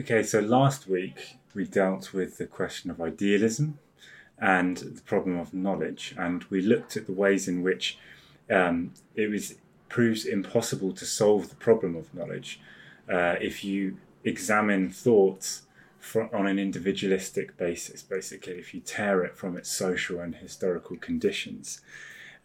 Okay, 0.00 0.22
so 0.22 0.40
last 0.40 0.88
week 0.88 1.36
we 1.54 1.66
dealt 1.66 2.14
with 2.14 2.38
the 2.38 2.46
question 2.46 2.90
of 2.90 3.02
idealism 3.02 3.78
and 4.38 4.78
the 4.78 5.02
problem 5.02 5.38
of 5.38 5.52
knowledge, 5.52 6.14
and 6.16 6.42
we 6.44 6.62
looked 6.62 6.96
at 6.96 7.04
the 7.04 7.12
ways 7.12 7.46
in 7.46 7.60
which 7.60 7.98
um, 8.50 8.94
it 9.14 9.28
was 9.28 9.56
proves 9.90 10.24
impossible 10.24 10.94
to 10.94 11.04
solve 11.04 11.50
the 11.50 11.54
problem 11.54 11.96
of 11.96 12.14
knowledge 12.14 12.62
uh, 13.12 13.36
if 13.42 13.62
you 13.62 13.98
examine 14.24 14.88
thoughts 14.88 15.64
on 16.32 16.46
an 16.46 16.58
individualistic 16.58 17.58
basis. 17.58 18.02
Basically, 18.02 18.54
if 18.54 18.72
you 18.72 18.80
tear 18.80 19.22
it 19.22 19.36
from 19.36 19.54
its 19.54 19.70
social 19.70 20.18
and 20.20 20.36
historical 20.36 20.96
conditions. 20.96 21.82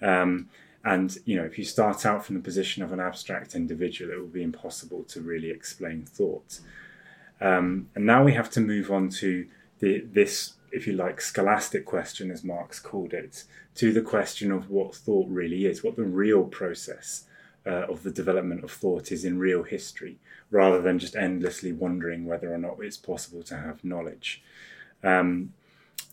Um, 0.01 0.49
and 0.83 1.17
you 1.23 1.37
know, 1.37 1.45
if 1.45 1.57
you 1.57 1.63
start 1.63 2.05
out 2.05 2.25
from 2.25 2.35
the 2.35 2.41
position 2.41 2.83
of 2.83 2.91
an 2.91 2.99
abstract 2.99 3.55
individual, 3.55 4.11
it 4.11 4.19
will 4.19 4.27
be 4.27 4.43
impossible 4.43 5.03
to 5.03 5.21
really 5.21 5.51
explain 5.51 6.03
thought. 6.03 6.59
Um, 7.41 7.89
and 7.95 8.05
now 8.05 8.23
we 8.23 8.33
have 8.33 8.49
to 8.51 8.61
move 8.61 8.91
on 8.91 9.09
to 9.09 9.47
the, 9.79 9.99
this, 10.01 10.53
if 10.71 10.87
you 10.87 10.93
like, 10.93 11.19
scholastic 11.21 11.85
question, 11.85 12.31
as 12.31 12.43
Marx 12.43 12.79
called 12.79 13.13
it, 13.13 13.43
to 13.75 13.91
the 13.91 14.01
question 14.01 14.51
of 14.51 14.69
what 14.69 14.95
thought 14.95 15.27
really 15.29 15.65
is, 15.65 15.83
what 15.83 15.95
the 15.95 16.03
real 16.03 16.45
process 16.45 17.25
uh, 17.65 17.87
of 17.89 18.03
the 18.03 18.11
development 18.11 18.63
of 18.63 18.71
thought 18.71 19.11
is 19.11 19.25
in 19.25 19.37
real 19.37 19.63
history, 19.63 20.17
rather 20.49 20.81
than 20.81 20.99
just 20.99 21.15
endlessly 21.15 21.73
wondering 21.73 22.25
whether 22.25 22.53
or 22.53 22.57
not 22.57 22.77
it's 22.79 22.97
possible 22.97 23.43
to 23.43 23.57
have 23.57 23.83
knowledge. 23.83 24.43
Um, 25.03 25.53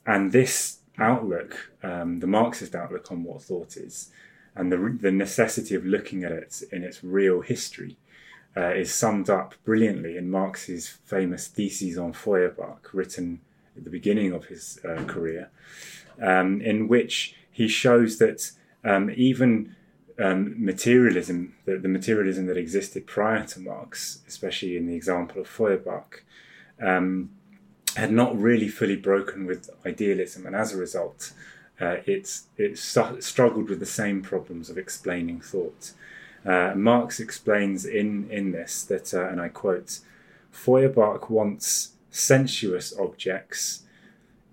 and 0.07 0.33
this 0.33 0.79
outlook, 0.99 1.71
um, 1.83 2.21
the 2.21 2.27
Marxist 2.27 2.75
outlook 2.75 3.13
on 3.13 3.23
what 3.23 3.43
thought 3.43 3.77
is, 3.77 4.11
and 4.55 4.71
the, 4.73 4.99
the 5.01 5.13
necessity 5.13 5.75
of 5.75 5.87
looking 5.87 6.25
at 6.25 6.33
it 6.33 6.63
in 6.73 6.83
its 6.83 7.03
real 7.03 7.41
history, 7.41 7.97
uh, 8.57 8.71
is 8.71 8.93
summed 8.93 9.31
up 9.31 9.55
brilliantly 9.65 10.17
in 10.17 10.31
Marx's 10.31 10.89
famous 11.05 11.49
Theses 11.49 11.97
on 11.99 12.13
Feuerbach, 12.13 12.91
written 12.93 13.41
at 13.77 13.85
the 13.85 13.91
beginning 13.91 14.33
of 14.33 14.47
his 14.47 14.79
uh, 14.85 15.05
career, 15.05 15.51
um, 16.21 16.61
in 16.61 16.89
which 16.89 17.35
he 17.51 17.69
shows 17.69 18.19
that 18.19 18.53
um, 18.85 19.11
even 19.15 19.75
um, 20.19 20.55
materialism, 20.63 21.55
the, 21.65 21.79
the, 21.79 21.89
materialism 21.89 22.47
that 22.47 22.57
existed 22.57 23.07
prior 23.07 23.45
to 23.47 23.61
Marx, 23.61 24.21
especially 24.29 24.77
in 24.77 24.87
the 24.87 24.95
example 24.95 25.41
of 25.41 25.49
Feuerbach, 25.49 26.23
um, 26.81 27.31
had 27.97 28.13
not 28.13 28.39
really 28.39 28.69
fully 28.69 28.97
broken 28.97 29.47
with 29.47 29.71
idealism, 29.87 30.47
and 30.47 30.57
as 30.57 30.75
a 30.75 30.79
result, 30.79 31.33
uh, 31.81 31.97
it's 32.07 32.47
it 32.57 32.79
struggled 32.79 33.69
with 33.69 33.81
the 33.81 33.87
same 33.87 34.23
problems 34.23 34.71
of 34.71 34.79
explaining 34.79 35.41
thought. 35.41 35.93
Uh, 36.45 36.73
Marx 36.75 37.21
explains 37.21 37.85
in, 37.85 38.29
in 38.31 38.53
this 38.53 38.83
that, 38.85 39.15
uh, 39.15 39.29
and 39.29 39.41
I 39.41 39.49
quote, 39.49 40.01
Feuerbach 40.51 41.31
wants 41.31 41.93
sensuous 42.11 42.93
objects 42.99 43.83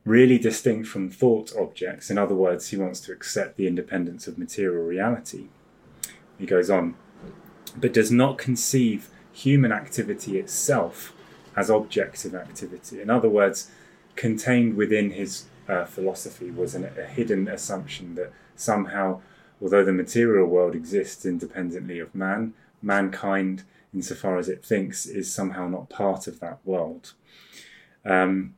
really 0.06 0.38
distinct 0.38 0.88
from 0.88 1.10
thought 1.10 1.52
objects. 1.58 2.10
In 2.10 2.18
other 2.18 2.36
words, 2.36 2.70
he 2.70 2.78
wants 2.78 3.00
to 3.02 3.12
accept 3.12 3.58
the 3.58 3.68
independence 3.68 4.28
of 4.28 4.38
material 4.38 4.84
reality. 4.84 5.48
He 6.38 6.46
goes 6.46 6.70
on, 6.70 6.96
but 7.76 7.94
does 7.94 8.12
not 8.12 8.38
conceive 8.38 9.10
human 9.32 9.72
activity 9.72 10.40
itself 10.40 11.14
as 11.56 11.70
objective 11.70 12.34
activity. 12.34 13.02
In 13.02 13.10
other 13.10 13.30
words, 13.30 13.70
contained 14.16 14.76
within 14.76 15.12
his 15.12 15.46
uh, 15.68 15.86
philosophy 15.86 16.50
was 16.50 16.76
an, 16.76 16.86
a 16.98 17.06
hidden 17.06 17.48
assumption 17.48 18.16
that 18.16 18.32
somehow 18.56 19.22
although 19.62 19.84
the 19.84 19.92
material 19.92 20.48
world 20.48 20.76
exists 20.76 21.26
independently 21.26 22.00
of 22.00 22.14
man, 22.16 22.54
mankind, 22.82 23.64
insofar 23.94 24.38
as 24.38 24.50
it 24.50 24.64
thinks, 24.64 25.06
is 25.06 25.32
somehow 25.32 25.68
not 25.68 25.90
part 25.90 26.28
of 26.28 26.40
that 26.40 26.60
world. 26.66 27.14
Um, 28.06 28.56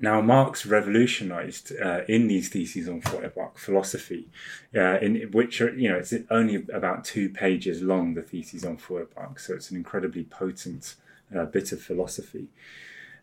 now, 0.00 0.20
Marx 0.20 0.66
revolutionized 0.66 1.72
uh, 1.80 2.00
in 2.08 2.26
these 2.26 2.48
theses 2.48 2.88
on 2.88 3.00
Feuerbach 3.00 3.56
philosophy, 3.56 4.28
uh, 4.74 4.98
in 4.98 5.30
which 5.30 5.60
are, 5.60 5.72
you 5.74 5.88
know 5.88 5.96
it's 5.96 6.12
only 6.28 6.66
about 6.72 7.04
two 7.04 7.28
pages 7.28 7.82
long. 7.82 8.14
The 8.14 8.22
theses 8.22 8.64
on 8.64 8.78
Feuerbach, 8.78 9.38
so 9.38 9.54
it's 9.54 9.70
an 9.70 9.76
incredibly 9.76 10.24
potent 10.24 10.96
uh, 11.36 11.44
bit 11.44 11.70
of 11.70 11.80
philosophy. 11.80 12.48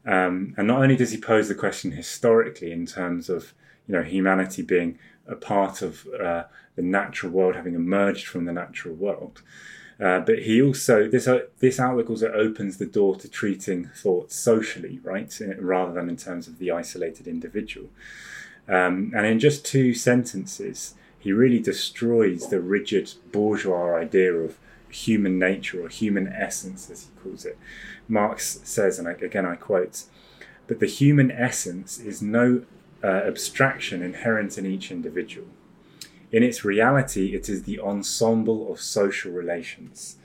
Um, 0.06 0.54
and 0.58 0.68
not 0.68 0.82
only 0.82 0.96
does 0.96 1.12
he 1.12 1.18
pose 1.18 1.48
the 1.48 1.56
question 1.56 1.92
historically 1.92 2.72
in 2.72 2.86
terms 2.86 3.30
of 3.30 3.54
you 3.88 3.94
know 3.96 4.04
humanity 4.04 4.62
being 4.62 5.00
a 5.28 5.36
part 5.36 5.82
of 5.82 6.08
uh, 6.20 6.44
the 6.76 6.82
natural 6.82 7.32
world, 7.32 7.56
having 7.56 7.76
emerged 7.76 8.28
from 8.28 8.46
the 8.46 8.54
natural 8.54 8.94
world. 8.94 9.42
Uh, 10.00 10.20
but 10.20 10.40
he 10.40 10.62
also 10.62 11.08
this 11.08 11.28
uh, 11.28 11.42
this 11.60 11.80
outlook 11.80 12.10
also 12.10 12.32
opens 12.32 12.78
the 12.78 12.86
door 12.86 13.16
to 13.16 13.30
treating 13.30 13.86
thought 13.96 14.32
socially, 14.32 15.00
right, 15.04 15.40
rather 15.60 15.94
than 15.94 16.10
in 16.10 16.18
terms 16.18 16.48
of 16.48 16.58
the 16.58 16.72
isolated 16.72 17.28
individual. 17.28 17.90
Um, 18.68 19.12
and 19.16 19.26
in 19.26 19.40
just 19.40 19.66
two 19.66 19.94
sentences, 19.94 20.96
he 21.20 21.32
really 21.32 21.60
destroys 21.60 22.50
the 22.50 22.60
rigid 22.60 23.14
bourgeois 23.32 23.96
idea 23.96 24.34
of 24.34 24.58
human 24.90 25.40
nature 25.40 25.84
or 25.84 25.90
human 25.90 26.28
essence, 26.28 26.90
as 26.90 27.04
he 27.04 27.10
calls 27.22 27.46
it. 27.46 27.58
Marx 28.08 28.60
says, 28.64 29.00
and 29.00 29.08
again 29.08 29.46
I 29.46 29.56
quote, 29.56 30.04
"But 30.68 30.80
the 30.80 30.88
human 30.88 31.32
essence 31.32 32.00
is 32.00 32.22
no 32.22 32.64
uh, 33.04 33.08
abstraction 33.08 34.02
inherent 34.02 34.58
in 34.58 34.66
each 34.66 34.92
individual. 34.92 35.48
In 36.32 36.42
its 36.42 36.66
reality, 36.66 37.36
it 37.36 37.50
is 37.50 37.64
the 37.64 37.80
ensemble 37.80 38.72
of 38.72 38.80
social 38.80 39.32
relations. 39.32 40.18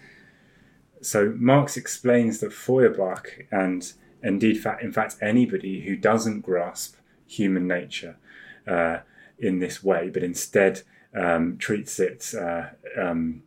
So 1.03 1.34
Marx 1.37 1.77
explains 1.77 2.41
that 2.41 2.53
Feuerbach, 2.53 3.47
and 3.50 3.93
indeed, 4.22 4.65
in 4.81 4.93
fact, 4.93 5.16
anybody 5.21 5.83
who 5.83 5.97
doesn't 5.97 6.41
grasp 6.41 6.97
human 7.27 7.66
nature 7.69 8.16
uh, 8.66 8.99
in 9.39 9.59
this 9.59 9.84
way, 9.84 10.09
but 10.09 10.22
instead 10.22 10.83
um, 11.15 11.59
treats 11.59 12.00
it, 12.00 12.33
uh, 12.34 12.69
um, 12.97 13.43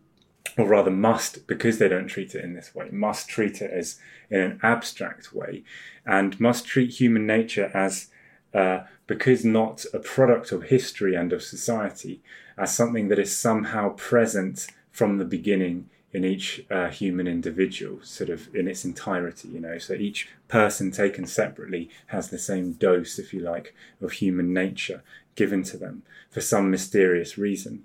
or 0.58 0.68
rather 0.68 0.92
must, 0.92 1.48
because 1.48 1.78
they 1.78 1.88
don't 1.90 2.08
treat 2.08 2.36
it 2.36 2.44
in 2.44 2.54
this 2.54 2.76
way, 2.76 2.90
must 2.92 3.28
treat 3.28 3.62
it 3.62 3.72
as 3.72 4.00
in 4.30 4.40
an 4.40 4.60
abstract 4.62 5.34
way, 5.34 5.64
and 6.06 6.40
must 6.40 6.66
treat 6.66 6.92
human 6.92 7.26
nature 7.26 7.72
as 7.74 8.10
uh, 8.54 8.82
because 9.12 9.44
not 9.44 9.84
a 9.94 10.00
product 10.00 10.54
of 10.54 10.64
history 10.64 11.16
and 11.16 11.34
of 11.34 11.44
society, 11.44 12.22
as 12.58 12.74
something 12.74 13.10
that 13.10 13.20
is 13.20 13.36
somehow 13.36 13.90
present 13.90 14.68
from 14.90 15.18
the 15.18 15.26
beginning 15.26 15.90
in 16.14 16.24
each 16.24 16.66
uh, 16.72 16.88
human 16.88 17.28
individual, 17.28 18.00
sort 18.04 18.30
of 18.30 18.48
in 18.56 18.70
its 18.70 18.86
entirety, 18.86 19.50
you 19.50 19.60
know. 19.60 19.78
So 19.78 19.96
each 19.96 20.30
person 20.48 20.92
taken 20.92 21.28
separately 21.28 21.90
has 22.08 22.30
the 22.30 22.40
same 22.40 22.72
dose, 22.72 23.20
if 23.20 23.34
you 23.34 23.42
like, 23.42 23.76
of 24.02 24.14
human 24.14 24.54
nature 24.54 25.04
given 25.36 25.64
to 25.64 25.76
them 25.76 26.04
for 26.30 26.40
some 26.40 26.72
mysterious 26.72 27.38
reason. 27.38 27.84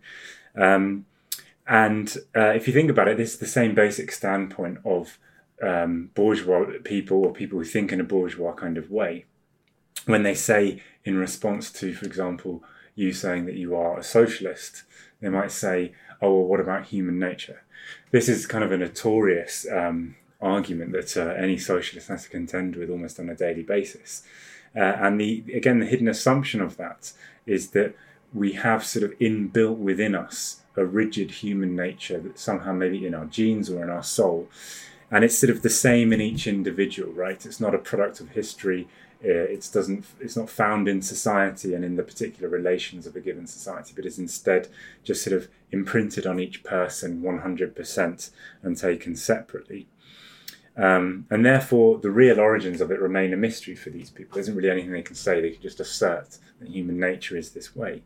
Um, 0.54 1.06
and 1.66 2.16
uh, 2.36 2.50
if 2.50 2.68
you 2.68 2.72
think 2.72 2.88
about 2.88 3.08
it, 3.08 3.16
this 3.16 3.32
is 3.32 3.38
the 3.40 3.46
same 3.48 3.74
basic 3.74 4.12
standpoint 4.12 4.78
of 4.84 5.18
um, 5.60 6.12
bourgeois 6.14 6.66
people 6.84 7.24
or 7.24 7.32
people 7.32 7.58
who 7.58 7.64
think 7.64 7.90
in 7.90 8.00
a 8.00 8.04
bourgeois 8.04 8.52
kind 8.52 8.78
of 8.78 8.92
way 8.92 9.24
when 10.06 10.22
they 10.22 10.34
say 10.34 10.82
in 11.04 11.18
response 11.18 11.70
to, 11.72 11.92
for 11.92 12.06
example, 12.06 12.64
you 12.94 13.12
saying 13.12 13.44
that 13.46 13.56
you 13.56 13.76
are 13.76 13.98
a 13.98 14.02
socialist, 14.02 14.84
they 15.20 15.28
might 15.28 15.52
say, 15.52 15.92
"Oh, 16.22 16.32
well, 16.32 16.46
what 16.46 16.60
about 16.60 16.86
human 16.86 17.18
nature?" 17.18 17.62
This 18.10 18.28
is 18.28 18.46
kind 18.46 18.64
of 18.64 18.72
a 18.72 18.78
notorious 18.78 19.66
um, 19.70 20.16
argument 20.40 20.92
that 20.92 21.16
uh, 21.16 21.34
any 21.34 21.58
socialist 21.58 22.08
has 22.08 22.24
to 22.24 22.30
contend 22.30 22.76
with 22.76 22.90
almost 22.90 23.20
on 23.20 23.28
a 23.28 23.34
daily 23.34 23.62
basis. 23.62 24.22
Uh, 24.74 24.80
and 24.80 25.20
the 25.20 25.44
again, 25.54 25.80
the 25.80 25.86
hidden 25.86 26.08
assumption 26.08 26.60
of 26.60 26.76
that 26.76 27.12
is 27.44 27.70
that 27.70 27.94
we 28.32 28.52
have 28.52 28.84
sort 28.84 29.04
of 29.04 29.18
inbuilt 29.18 29.76
within 29.76 30.14
us 30.14 30.62
a 30.76 30.84
rigid 30.84 31.30
human 31.30 31.74
nature 31.74 32.18
that 32.20 32.38
somehow 32.38 32.72
maybe 32.72 33.06
in 33.06 33.14
our 33.14 33.24
genes 33.24 33.70
or 33.70 33.82
in 33.82 33.88
our 33.88 34.02
soul, 34.02 34.48
and 35.10 35.24
it's 35.24 35.38
sort 35.38 35.50
of 35.50 35.62
the 35.62 35.70
same 35.70 36.12
in 36.12 36.20
each 36.20 36.46
individual, 36.46 37.12
right? 37.12 37.46
It's 37.46 37.60
not 37.60 37.74
a 37.74 37.78
product 37.78 38.20
of 38.20 38.30
history 38.30 38.88
it 39.26 39.68
doesn't 39.72 40.04
it's 40.20 40.36
not 40.36 40.48
found 40.48 40.88
in 40.88 41.02
society 41.02 41.74
and 41.74 41.84
in 41.84 41.96
the 41.96 42.02
particular 42.02 42.48
relations 42.48 43.06
of 43.06 43.16
a 43.16 43.20
given 43.20 43.46
society 43.46 43.92
but 43.94 44.06
is 44.06 44.18
instead 44.18 44.68
just 45.02 45.22
sort 45.22 45.36
of 45.36 45.48
imprinted 45.72 46.26
on 46.26 46.38
each 46.38 46.62
person 46.62 47.22
100% 47.22 48.30
and 48.62 48.76
taken 48.76 49.16
separately. 49.16 49.88
Um, 50.76 51.26
and 51.30 51.44
therefore 51.44 51.98
the 51.98 52.10
real 52.10 52.38
origins 52.38 52.80
of 52.80 52.90
it 52.90 53.00
remain 53.00 53.32
a 53.32 53.36
mystery 53.36 53.74
for 53.74 53.90
these 53.90 54.10
people. 54.10 54.34
There 54.34 54.42
isn't 54.42 54.54
really 54.54 54.70
anything 54.70 54.92
they 54.92 55.02
can 55.02 55.16
say. 55.16 55.40
They 55.40 55.50
can 55.50 55.62
just 55.62 55.80
assert 55.80 56.38
that 56.60 56.68
human 56.68 57.00
nature 57.00 57.36
is 57.36 57.52
this 57.52 57.74
way. 57.74 58.02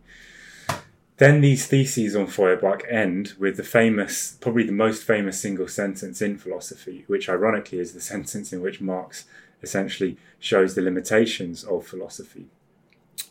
Then 1.21 1.43
these 1.43 1.67
theses 1.67 2.17
on 2.17 2.29
Feuerbach 2.29 2.83
end 2.89 3.35
with 3.39 3.59
the 3.59 3.63
famous, 3.63 4.39
probably 4.41 4.65
the 4.65 4.73
most 4.73 5.03
famous 5.03 5.39
single 5.39 5.69
sentence 5.69 6.23
in 6.23 6.39
philosophy, 6.39 7.05
which 7.09 7.29
ironically 7.29 7.79
is 7.79 7.93
the 7.93 8.01
sentence 8.13 8.55
in 8.55 8.63
which 8.63 8.81
Marx 8.81 9.27
essentially 9.63 10.17
shows 10.39 10.75
the 10.75 10.83
limitations 10.83 11.65
of 11.65 11.87
philosophy. 11.87 12.47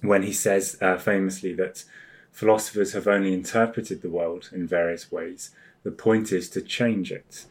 When 0.02 0.24
he 0.24 0.34
says 0.34 0.78
uh, 0.82 0.98
famously 0.98 1.54
that 1.54 1.84
philosophers 2.32 2.94
have 2.94 3.08
only 3.08 3.34
interpreted 3.34 4.02
the 4.02 4.10
world 4.10 4.50
in 4.54 4.68
various 4.68 5.12
ways, 5.12 5.52
the 5.84 5.92
point 5.92 6.32
is 6.32 6.50
to 6.52 6.62
change 6.62 7.12
it. 7.12 7.46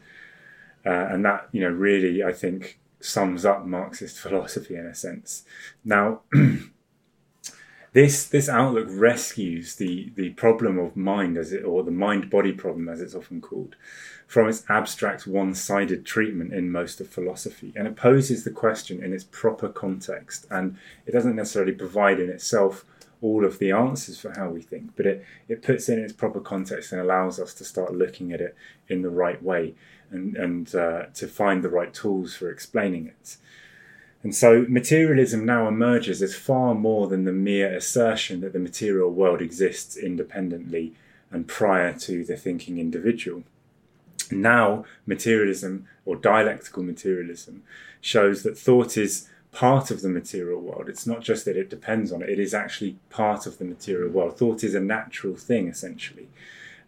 Uh, 0.85 1.07
and 1.11 1.25
that, 1.25 1.49
you 1.51 1.61
know, 1.61 1.69
really, 1.69 2.23
I 2.23 2.31
think, 2.31 2.79
sums 2.99 3.45
up 3.45 3.65
Marxist 3.65 4.19
philosophy 4.25 4.75
in 4.75 4.85
a 4.85 4.95
sense. 4.95 5.43
Now, 5.83 6.21
this 7.93 8.25
this 8.25 8.47
outlook 8.47 8.87
rescues 8.89 9.75
the 9.75 10.11
the 10.15 10.29
problem 10.31 10.77
of 10.77 10.95
mind 10.95 11.37
as 11.37 11.51
it 11.51 11.63
or 11.63 11.83
the 11.83 11.91
mind 11.91 12.29
body 12.29 12.51
problem 12.51 12.87
as 12.87 13.01
it's 13.01 13.15
often 13.15 13.41
called 13.41 13.75
from 14.29 14.47
its 14.47 14.63
abstract 14.69 15.25
one-sided 15.25 16.05
treatment 16.05 16.53
in 16.53 16.71
most 16.71 17.01
of 17.01 17.09
philosophy 17.09 17.73
and 17.75 17.87
it 17.87 17.95
poses 17.95 18.43
the 18.43 18.51
question 18.51 19.03
in 19.03 19.11
its 19.11 19.23
proper 19.23 19.67
context 19.67 20.45
and 20.51 20.77
it 21.07 21.11
doesn't 21.11 21.35
necessarily 21.35 21.71
provide 21.71 22.19
in 22.19 22.29
itself 22.29 22.85
all 23.21 23.43
of 23.43 23.57
the 23.57 23.71
answers 23.71 24.19
for 24.19 24.31
how 24.37 24.47
we 24.47 24.61
think 24.61 24.95
but 24.95 25.07
it 25.07 25.25
it 25.47 25.63
puts 25.63 25.89
it 25.89 25.97
in 25.97 26.03
its 26.03 26.13
proper 26.13 26.39
context 26.39 26.91
and 26.91 27.01
allows 27.01 27.39
us 27.39 27.55
to 27.55 27.65
start 27.65 27.95
looking 27.95 28.31
at 28.31 28.39
it 28.39 28.55
in 28.87 29.01
the 29.01 29.09
right 29.09 29.41
way 29.41 29.73
and 30.11 30.37
and 30.37 30.75
uh, 30.75 31.07
to 31.15 31.27
find 31.27 31.63
the 31.63 31.69
right 31.69 31.91
tools 31.91 32.35
for 32.35 32.51
explaining 32.51 33.07
it 33.07 33.37
and 34.21 34.35
so 34.35 34.63
materialism 34.69 35.43
now 35.43 35.67
emerges 35.67 36.21
as 36.21 36.35
far 36.35 36.75
more 36.75 37.07
than 37.07 37.23
the 37.23 37.33
mere 37.33 37.73
assertion 37.73 38.41
that 38.41 38.53
the 38.53 38.59
material 38.59 39.09
world 39.09 39.41
exists 39.41 39.97
independently 39.97 40.93
and 41.31 41.47
prior 41.47 41.93
to 41.93 42.23
the 42.25 42.35
thinking 42.35 42.79
individual. 42.79 43.43
Now, 44.31 44.85
materialism 45.05 45.87
or 46.05 46.15
dialectical 46.15 46.83
materialism 46.83 47.63
shows 48.01 48.43
that 48.43 48.57
thought 48.57 48.97
is 48.97 49.29
part 49.51 49.89
of 49.89 50.01
the 50.01 50.09
material 50.09 50.61
world. 50.61 50.89
It's 50.89 51.07
not 51.07 51.21
just 51.21 51.45
that 51.45 51.57
it 51.57 51.69
depends 51.69 52.11
on 52.11 52.21
it, 52.21 52.29
it 52.29 52.39
is 52.39 52.53
actually 52.53 52.97
part 53.09 53.45
of 53.45 53.57
the 53.57 53.65
material 53.65 54.09
world. 54.09 54.37
Thought 54.37 54.63
is 54.63 54.75
a 54.75 54.79
natural 54.79 55.35
thing, 55.35 55.67
essentially. 55.67 56.29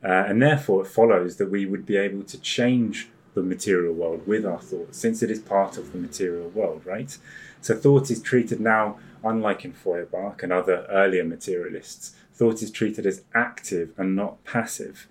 Uh, 0.03 0.25
and 0.27 0.41
therefore, 0.41 0.83
it 0.83 0.88
follows 0.88 1.38
that 1.38 1.51
we 1.51 1.65
would 1.65 1.85
be 1.85 1.97
able 1.97 2.23
to 2.23 2.39
change 2.39 3.09
the 3.33 3.41
material 3.41 3.93
world 3.93 4.27
with 4.27 4.45
our 4.45 4.59
thoughts, 4.59 4.97
since 4.97 5.23
it 5.23 5.31
is 5.31 5.39
part 5.39 5.77
of 5.77 5.91
the 5.91 5.97
material 5.97 6.49
world, 6.49 6.85
right? 6.85 7.17
So 7.61 7.75
thought 7.75 8.11
is 8.11 8.21
treated 8.21 8.59
now, 8.59 8.97
unlike 9.23 9.63
in 9.63 9.73
Feuerbach 9.73 10.43
and 10.43 10.51
other 10.51 10.85
earlier 10.89 11.23
materialists, 11.23 12.15
thought 12.33 12.61
is 12.61 12.71
treated 12.71 13.05
as 13.05 13.23
active 13.33 13.93
and 13.97 14.15
not 14.15 14.43
passive. 14.43 15.07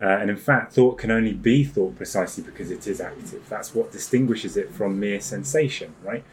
Uh, 0.00 0.06
and 0.06 0.30
in 0.30 0.36
fact, 0.36 0.72
thought 0.72 0.96
can 0.96 1.10
only 1.10 1.32
be 1.32 1.64
thought 1.64 1.96
precisely 1.96 2.44
because 2.44 2.70
it 2.70 2.86
is 2.86 3.00
active. 3.00 3.44
That's 3.48 3.74
what 3.74 3.90
distinguishes 3.90 4.56
it 4.56 4.70
from 4.70 5.00
mere 5.00 5.20
sensation, 5.20 5.94
right? 6.04 6.24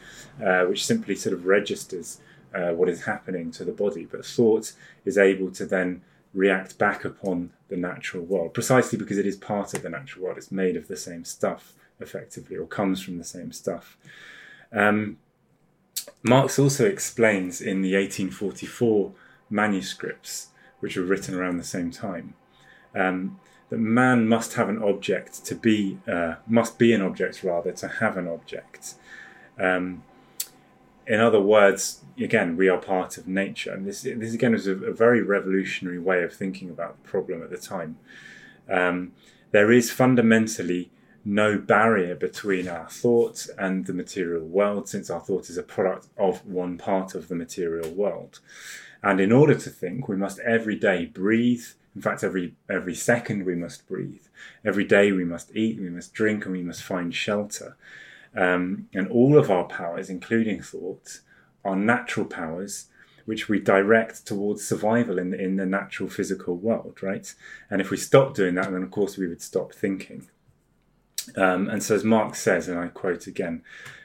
Uh, 0.44 0.66
which 0.66 0.86
simply 0.86 1.16
sort 1.16 1.34
of 1.34 1.46
registers 1.46 2.20
uh, 2.54 2.72
what 2.72 2.90
is 2.90 3.06
happening 3.06 3.52
to 3.52 3.66
the 3.66 3.72
body. 3.72 4.06
But 4.06 4.26
thought 4.26 4.74
is 5.04 5.18
able 5.18 5.50
to 5.52 5.66
then 5.66 6.04
react 6.34 6.78
back 6.78 7.06
upon 7.06 7.52
the 7.70 7.78
natural 7.78 8.24
world, 8.24 8.54
precisely 8.54 9.00
because 9.00 9.18
it 9.18 9.26
is 9.26 9.36
part 9.36 9.74
of 9.74 9.82
the 9.82 9.90
natural 9.90 10.26
world. 10.26 10.38
It's 10.38 10.52
made 10.52 10.76
of 10.76 10.88
the 10.88 10.98
same 10.98 11.26
stuff, 11.26 11.74
effectively, 12.00 12.58
or 12.58 12.68
comes 12.68 13.02
from 13.02 13.18
the 13.18 13.24
same 13.24 13.52
stuff. 13.52 13.98
Um, 14.72 15.18
Marx 16.22 16.60
also 16.60 16.86
explains 16.86 17.62
in 17.62 17.82
the 17.82 17.96
1844 17.96 19.14
manuscripts, 19.50 20.50
which 20.80 20.98
were 20.98 21.04
written 21.04 21.34
around 21.34 21.58
the 21.58 21.64
same 21.64 21.90
time, 21.90 22.36
um, 22.94 23.40
that 23.70 23.78
man 23.78 24.28
must 24.28 24.54
have 24.54 24.70
an 24.70 24.82
object 24.82 25.46
to 25.46 25.56
be, 25.56 25.98
uh, 26.08 26.36
must 26.48 26.78
be 26.78 26.94
an 26.94 27.02
object 27.02 27.44
rather, 27.44 27.72
to 27.72 27.88
have 27.88 28.18
an 28.18 28.28
object. 28.28 28.96
Um, 29.60 30.04
in 31.08 31.20
other 31.20 31.42
words, 31.42 32.04
again, 32.20 32.58
we 32.58 32.68
are 32.70 32.78
part 32.78 33.18
of 33.18 33.28
nature. 33.28 33.72
And 33.74 33.86
this, 33.86 34.02
this 34.02 34.34
again 34.34 34.54
was 34.54 34.68
a, 34.68 34.76
a 34.76 34.94
very 34.94 35.22
revolutionary 35.22 36.00
way 36.00 36.24
of 36.24 36.34
thinking 36.34 36.70
about 36.70 37.02
the 37.02 37.10
problem 37.10 37.44
at 37.44 37.50
the 37.50 37.58
time. 37.58 37.98
Um, 38.70 39.14
there 39.52 39.72
is 39.72 39.92
fundamentally 39.92 40.92
no 41.24 41.58
barrier 41.58 42.16
between 42.16 42.68
our 42.68 42.88
thoughts 42.88 43.50
and 43.58 43.86
the 43.86 43.94
material 43.94 44.46
world, 44.46 44.88
since 44.88 45.10
our 45.10 45.20
thought 45.20 45.50
is 45.50 45.58
a 45.58 45.64
product 45.64 46.08
of 46.18 46.46
one 46.46 46.78
part 46.78 47.16
of 47.16 47.28
the 47.28 47.36
material 47.36 47.90
world. 47.92 48.40
And 49.02 49.20
in 49.20 49.32
order 49.32 49.56
to 49.56 49.70
think, 49.70 50.08
we 50.08 50.16
must 50.16 50.40
every 50.40 50.76
day 50.76 51.06
breathe. 51.06 51.66
In 51.96 52.02
fact, 52.02 52.24
every 52.24 52.56
every 52.70 52.96
second 52.96 53.46
we 53.46 53.56
must 53.56 53.88
breathe. 53.88 54.26
Every 54.66 54.84
day 54.84 55.12
we 55.12 55.26
must 55.26 55.56
eat, 55.56 55.80
we 55.80 55.90
must 55.90 56.14
drink, 56.14 56.46
and 56.46 56.54
we 56.54 56.64
must 56.64 56.84
find 56.84 57.14
shelter. 57.16 57.78
Um, 58.36 58.90
and 58.94 59.08
all 59.08 59.38
of 59.38 59.50
our 59.50 59.64
powers, 59.64 60.10
including 60.10 60.62
thought, 60.62 61.22
are 61.64 61.76
natural 61.76 62.26
powers 62.26 62.88
which 63.26 63.50
we 63.50 63.60
direct 63.60 64.26
towards 64.26 64.64
survival 64.64 65.18
in, 65.18 65.34
in 65.34 65.56
the 65.56 65.66
natural 65.66 66.08
physical 66.08 66.56
world, 66.56 67.02
right? 67.02 67.34
And 67.70 67.82
if 67.82 67.90
we 67.90 67.98
stop 67.98 68.36
doing 68.36 68.56
that, 68.56 68.72
then 68.72 68.84
of 68.84 68.92
course 68.92 69.18
we 69.18 69.28
would 69.28 69.42
stop 69.42 69.74
thinking. 69.74 70.28
Um, 71.36 71.68
and 71.68 71.82
so, 71.82 71.96
as 71.96 72.04
Marx 72.04 72.40
says, 72.40 72.68
and 72.68 72.78
I 72.78 72.88
quote 72.88 73.26
again, 73.26 73.64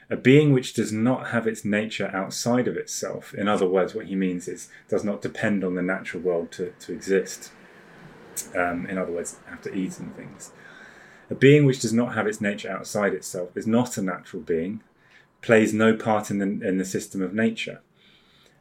a 0.09 0.17
being 0.17 0.51
which 0.51 0.73
does 0.73 0.91
not 0.91 1.27
have 1.27 1.47
its 1.47 1.63
nature 1.63 2.09
outside 2.13 2.67
of 2.67 2.75
itself, 2.75 3.33
in 3.33 3.47
other 3.47 3.67
words, 3.67 3.93
what 3.93 4.07
he 4.07 4.15
means 4.15 4.47
is 4.47 4.69
does 4.89 5.03
not 5.03 5.21
depend 5.21 5.63
on 5.63 5.75
the 5.75 5.81
natural 5.83 6.23
world 6.23 6.51
to, 6.53 6.73
to 6.79 6.91
exist. 6.91 7.51
Um, 8.55 8.85
in 8.87 8.97
other 8.97 9.11
words, 9.11 9.37
have 9.47 9.61
to 9.63 9.73
eat 9.73 9.99
and 9.99 10.15
things. 10.15 10.51
A 11.29 11.35
being 11.35 11.65
which 11.65 11.79
does 11.79 11.93
not 11.93 12.13
have 12.13 12.27
its 12.27 12.41
nature 12.41 12.69
outside 12.69 13.13
itself 13.13 13.55
is 13.55 13.65
not 13.65 13.97
a 13.97 14.01
natural 14.01 14.41
being, 14.41 14.81
plays 15.41 15.73
no 15.73 15.95
part 15.95 16.29
in 16.29 16.39
the, 16.39 16.67
in 16.67 16.77
the 16.77 16.85
system 16.85 17.21
of 17.21 17.33
nature. 17.33 17.81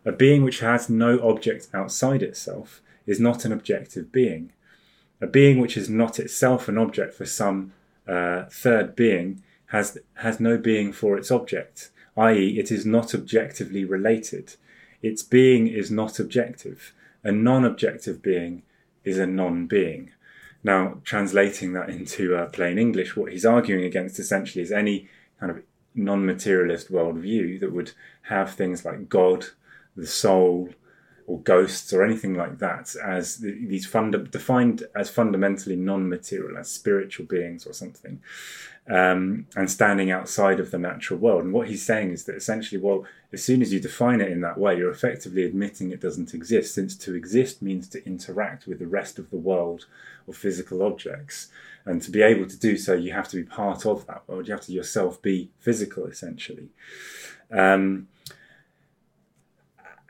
A 0.04 0.12
being 0.12 0.42
which 0.44 0.60
has 0.60 0.88
no 0.88 1.18
object 1.28 1.68
outside 1.74 2.22
itself 2.22 2.80
is 3.06 3.20
not 3.20 3.44
an 3.44 3.52
objective 3.52 4.12
being. 4.12 4.52
A 5.20 5.26
being 5.26 5.58
which 5.58 5.76
is 5.76 5.90
not 5.90 6.18
itself 6.18 6.68
an 6.68 6.78
object 6.78 7.12
for 7.14 7.26
some 7.26 7.72
uh, 8.08 8.44
third 8.50 8.96
being 8.96 9.42
has, 9.66 9.98
has 10.14 10.40
no 10.40 10.56
being 10.56 10.92
for 10.92 11.18
its 11.18 11.30
object, 11.30 11.90
i.e., 12.16 12.58
it 12.58 12.70
is 12.70 12.86
not 12.86 13.14
objectively 13.14 13.84
related. 13.84 14.56
Its 15.02 15.22
being 15.22 15.66
is 15.66 15.90
not 15.90 16.18
objective. 16.18 16.92
A 17.22 17.32
non 17.32 17.64
objective 17.64 18.22
being 18.22 18.62
is 19.04 19.18
a 19.18 19.26
non 19.26 19.66
being. 19.66 20.10
Now, 20.62 20.98
translating 21.04 21.72
that 21.72 21.88
into 21.88 22.36
uh, 22.36 22.46
plain 22.46 22.78
English, 22.78 23.16
what 23.16 23.32
he's 23.32 23.46
arguing 23.46 23.84
against 23.84 24.18
essentially 24.18 24.62
is 24.62 24.72
any 24.72 25.08
kind 25.38 25.50
of 25.50 25.62
non 25.94 26.26
materialist 26.26 26.92
worldview 26.92 27.60
that 27.60 27.72
would 27.72 27.92
have 28.22 28.54
things 28.54 28.84
like 28.84 29.08
God, 29.08 29.46
the 29.96 30.06
soul, 30.06 30.70
or 31.30 31.40
ghosts, 31.40 31.92
or 31.92 32.02
anything 32.02 32.34
like 32.34 32.58
that 32.58 32.94
as 33.04 33.36
these 33.36 33.86
funda- 33.86 34.18
defined 34.18 34.82
as 34.96 35.08
fundamentally 35.08 35.76
non 35.76 36.08
material, 36.08 36.58
as 36.58 36.68
spiritual 36.68 37.24
beings 37.26 37.64
or 37.66 37.72
something 37.72 38.20
um, 38.88 39.46
and 39.54 39.70
standing 39.70 40.10
outside 40.10 40.58
of 40.58 40.72
the 40.72 40.78
natural 40.78 41.20
world. 41.20 41.44
And 41.44 41.52
what 41.52 41.68
he's 41.68 41.84
saying 41.84 42.10
is 42.10 42.24
that 42.24 42.34
essentially, 42.34 42.80
well, 42.80 43.04
as 43.32 43.44
soon 43.44 43.62
as 43.62 43.72
you 43.72 43.78
define 43.78 44.20
it 44.20 44.32
in 44.32 44.40
that 44.40 44.58
way, 44.58 44.76
you're 44.76 44.90
effectively 44.90 45.44
admitting 45.44 45.90
it 45.90 46.00
doesn't 46.00 46.34
exist, 46.34 46.74
since 46.74 46.96
to 46.96 47.14
exist 47.14 47.62
means 47.62 47.88
to 47.90 48.04
interact 48.04 48.66
with 48.66 48.80
the 48.80 48.88
rest 48.88 49.18
of 49.20 49.30
the 49.30 49.36
world 49.36 49.86
or 50.26 50.34
physical 50.34 50.82
objects. 50.82 51.48
And 51.84 52.02
to 52.02 52.10
be 52.10 52.22
able 52.22 52.46
to 52.48 52.58
do 52.58 52.76
so, 52.76 52.94
you 52.94 53.12
have 53.12 53.28
to 53.28 53.36
be 53.36 53.44
part 53.44 53.86
of 53.86 54.06
that 54.06 54.24
world. 54.26 54.48
You 54.48 54.54
have 54.54 54.64
to 54.64 54.72
yourself 54.72 55.22
be 55.22 55.50
physical, 55.60 56.06
essentially. 56.06 56.70
Um, 57.52 58.08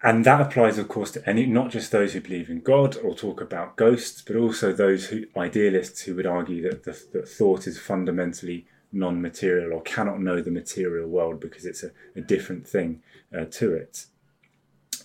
and 0.02 0.24
that 0.24 0.40
applies, 0.40 0.78
of 0.78 0.88
course, 0.88 1.10
to 1.12 1.28
any, 1.28 1.44
not 1.44 1.70
just 1.70 1.92
those 1.92 2.14
who 2.14 2.22
believe 2.22 2.48
in 2.48 2.60
God 2.60 2.96
or 2.96 3.14
talk 3.14 3.40
about 3.40 3.76
ghosts, 3.76 4.22
but 4.22 4.34
also 4.34 4.72
those 4.72 5.06
who, 5.06 5.24
idealists 5.36 6.02
who 6.02 6.14
would 6.14 6.26
argue 6.26 6.62
that, 6.62 6.84
the, 6.84 6.98
that 7.12 7.28
thought 7.28 7.66
is 7.66 7.78
fundamentally 7.78 8.66
non 8.92 9.20
material 9.20 9.74
or 9.74 9.82
cannot 9.82 10.20
know 10.20 10.40
the 10.40 10.50
material 10.50 11.06
world 11.06 11.38
because 11.38 11.66
it's 11.66 11.82
a, 11.82 11.90
a 12.16 12.20
different 12.22 12.66
thing 12.66 13.02
uh, 13.36 13.44
to 13.44 13.74
it. 13.74 14.06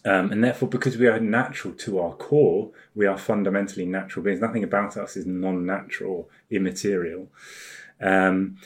Um, 0.05 0.31
and 0.31 0.43
therefore, 0.43 0.69
because 0.69 0.97
we 0.97 1.07
are 1.07 1.19
natural 1.19 1.73
to 1.73 1.99
our 1.99 2.13
core, 2.13 2.71
we 2.93 3.05
are 3.05 3.17
fundamentally 3.17 3.85
natural 3.85 4.23
beings. 4.23 4.39
Nothing 4.39 4.63
about 4.63 4.95
us 4.95 5.17
is 5.17 5.25
non 5.25 5.65
natural, 5.65 6.29
immaterial. 6.49 7.27
Um, 7.99 8.57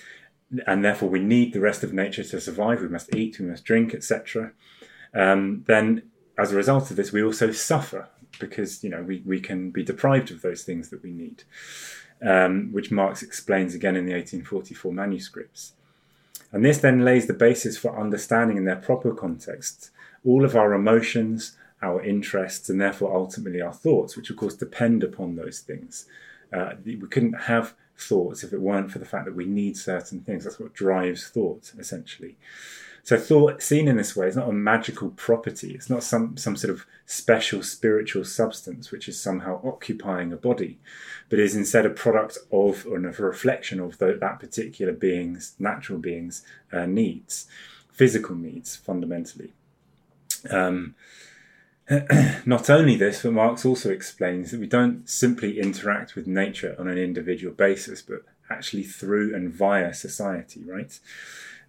and 0.67 0.83
therefore, 0.83 1.09
we 1.09 1.19
need 1.19 1.53
the 1.53 1.59
rest 1.59 1.83
of 1.83 1.93
nature 1.93 2.23
to 2.23 2.41
survive. 2.41 2.81
We 2.81 2.87
must 2.87 3.15
eat, 3.15 3.39
we 3.39 3.45
must 3.45 3.63
drink, 3.63 3.95
etc. 3.95 4.51
um, 5.13 5.63
then 5.65 6.03
as 6.39 6.51
a 6.51 6.55
result 6.55 6.89
of 6.89 6.97
this, 6.97 7.11
we 7.11 7.23
also 7.23 7.51
suffer 7.51 8.07
because 8.39 8.83
you 8.83 8.89
know 8.89 9.01
we, 9.01 9.21
we 9.25 9.39
can 9.39 9.71
be 9.71 9.83
deprived 9.83 10.31
of 10.31 10.41
those 10.41 10.63
things 10.63 10.89
that 10.89 11.03
we 11.03 11.11
need, 11.11 11.43
um, 12.21 12.71
which 12.71 12.91
Marx 12.91 13.21
explains 13.21 13.73
again 13.73 13.95
in 13.95 14.05
the 14.05 14.13
1844 14.13 14.93
manuscripts. 14.93 15.73
And 16.51 16.65
this 16.65 16.79
then 16.79 17.05
lays 17.05 17.27
the 17.27 17.33
basis 17.33 17.77
for 17.77 17.99
understanding 17.99 18.57
in 18.57 18.65
their 18.65 18.75
proper 18.75 19.13
context 19.13 19.91
all 20.25 20.43
of 20.43 20.55
our 20.55 20.73
emotions, 20.73 21.57
our 21.81 22.03
interests, 22.03 22.69
and 22.69 22.81
therefore 22.81 23.15
ultimately 23.15 23.61
our 23.61 23.73
thoughts, 23.73 24.17
which 24.17 24.29
of 24.29 24.35
course 24.35 24.55
depend 24.55 25.03
upon 25.03 25.35
those 25.35 25.59
things. 25.59 26.07
Uh, 26.51 26.71
we 26.83 26.97
couldn't 27.09 27.33
have 27.33 27.73
thoughts 27.97 28.43
if 28.43 28.53
it 28.53 28.61
weren't 28.61 28.91
for 28.91 28.99
the 28.99 29.05
fact 29.05 29.25
that 29.25 29.35
we 29.35 29.45
need 29.45 29.77
certain 29.77 30.21
things. 30.21 30.43
That's 30.43 30.59
what 30.59 30.73
drives 30.73 31.27
thought, 31.27 31.71
essentially. 31.77 32.37
So 33.03 33.17
thought 33.17 33.61
seen 33.61 33.87
in 33.87 33.97
this 33.97 34.15
way 34.15 34.27
is 34.27 34.35
not 34.35 34.49
a 34.49 34.53
magical 34.53 35.09
property. 35.11 35.73
It's 35.73 35.89
not 35.89 36.03
some, 36.03 36.37
some 36.37 36.55
sort 36.55 36.73
of 36.73 36.85
special 37.05 37.63
spiritual 37.63 38.25
substance 38.25 38.91
which 38.91 39.07
is 39.07 39.19
somehow 39.19 39.61
occupying 39.63 40.31
a 40.31 40.37
body, 40.37 40.79
but 41.29 41.39
is 41.39 41.55
instead 41.55 41.85
a 41.85 41.89
product 41.89 42.37
of 42.51 42.85
or 42.85 42.97
a 42.97 43.11
reflection 43.11 43.79
of 43.79 43.97
the, 43.97 44.17
that 44.19 44.39
particular 44.39 44.93
being's, 44.93 45.55
natural 45.59 45.99
being's 45.99 46.43
uh, 46.71 46.85
needs, 46.85 47.47
physical 47.91 48.35
needs 48.35 48.75
fundamentally. 48.75 49.53
Um, 50.49 50.95
not 52.45 52.69
only 52.69 52.95
this, 52.95 53.23
but 53.23 53.33
Marx 53.33 53.65
also 53.65 53.89
explains 53.89 54.51
that 54.51 54.59
we 54.59 54.67
don't 54.67 55.09
simply 55.09 55.59
interact 55.59 56.15
with 56.15 56.27
nature 56.27 56.75
on 56.77 56.87
an 56.87 56.99
individual 56.99 57.53
basis, 57.53 58.01
but 58.01 58.23
actually 58.49 58.83
through 58.83 59.35
and 59.35 59.51
via 59.51 59.93
society, 59.93 60.63
right? 60.63 60.99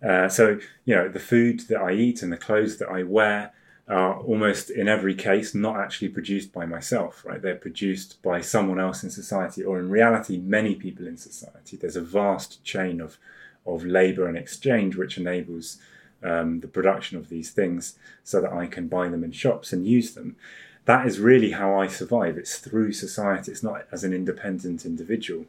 Uh, 0.02 0.28
so, 0.28 0.58
you 0.84 0.94
know, 0.94 1.08
the 1.08 1.20
food 1.20 1.60
that 1.68 1.80
I 1.80 1.92
eat 1.92 2.22
and 2.22 2.32
the 2.32 2.38
clothes 2.38 2.78
that 2.78 2.88
I 2.88 3.02
wear 3.02 3.52
are 3.88 4.20
almost 4.20 4.70
in 4.70 4.88
every 4.88 5.14
case 5.14 5.54
not 5.54 5.76
actually 5.76 6.08
produced 6.08 6.52
by 6.52 6.64
myself, 6.64 7.24
right? 7.24 7.42
They're 7.42 7.56
produced 7.56 8.22
by 8.22 8.40
someone 8.40 8.78
else 8.78 9.02
in 9.02 9.10
society, 9.10 9.64
or 9.64 9.78
in 9.78 9.90
reality, 9.90 10.38
many 10.38 10.76
people 10.76 11.06
in 11.06 11.16
society. 11.16 11.76
There's 11.76 11.96
a 11.96 12.00
vast 12.00 12.62
chain 12.62 13.00
of, 13.00 13.18
of 13.66 13.84
labor 13.84 14.28
and 14.28 14.38
exchange 14.38 14.96
which 14.96 15.18
enables 15.18 15.78
um, 16.22 16.60
the 16.60 16.68
production 16.68 17.18
of 17.18 17.28
these 17.28 17.50
things 17.50 17.98
so 18.22 18.40
that 18.40 18.52
I 18.52 18.66
can 18.66 18.86
buy 18.86 19.08
them 19.08 19.24
in 19.24 19.32
shops 19.32 19.72
and 19.72 19.86
use 19.86 20.14
them. 20.14 20.36
That 20.84 21.06
is 21.06 21.18
really 21.18 21.50
how 21.52 21.74
I 21.74 21.88
survive. 21.88 22.38
It's 22.38 22.58
through 22.58 22.92
society, 22.92 23.50
it's 23.50 23.62
not 23.62 23.86
as 23.90 24.04
an 24.04 24.12
independent 24.12 24.86
individual 24.86 25.46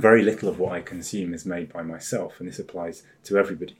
very 0.00 0.22
little 0.22 0.48
of 0.48 0.58
what 0.58 0.72
I 0.72 0.80
consume 0.80 1.34
is 1.34 1.46
made 1.46 1.72
by 1.72 1.82
myself, 1.82 2.40
and 2.40 2.48
this 2.48 2.58
applies 2.58 3.02
to 3.24 3.38
everybody. 3.38 3.76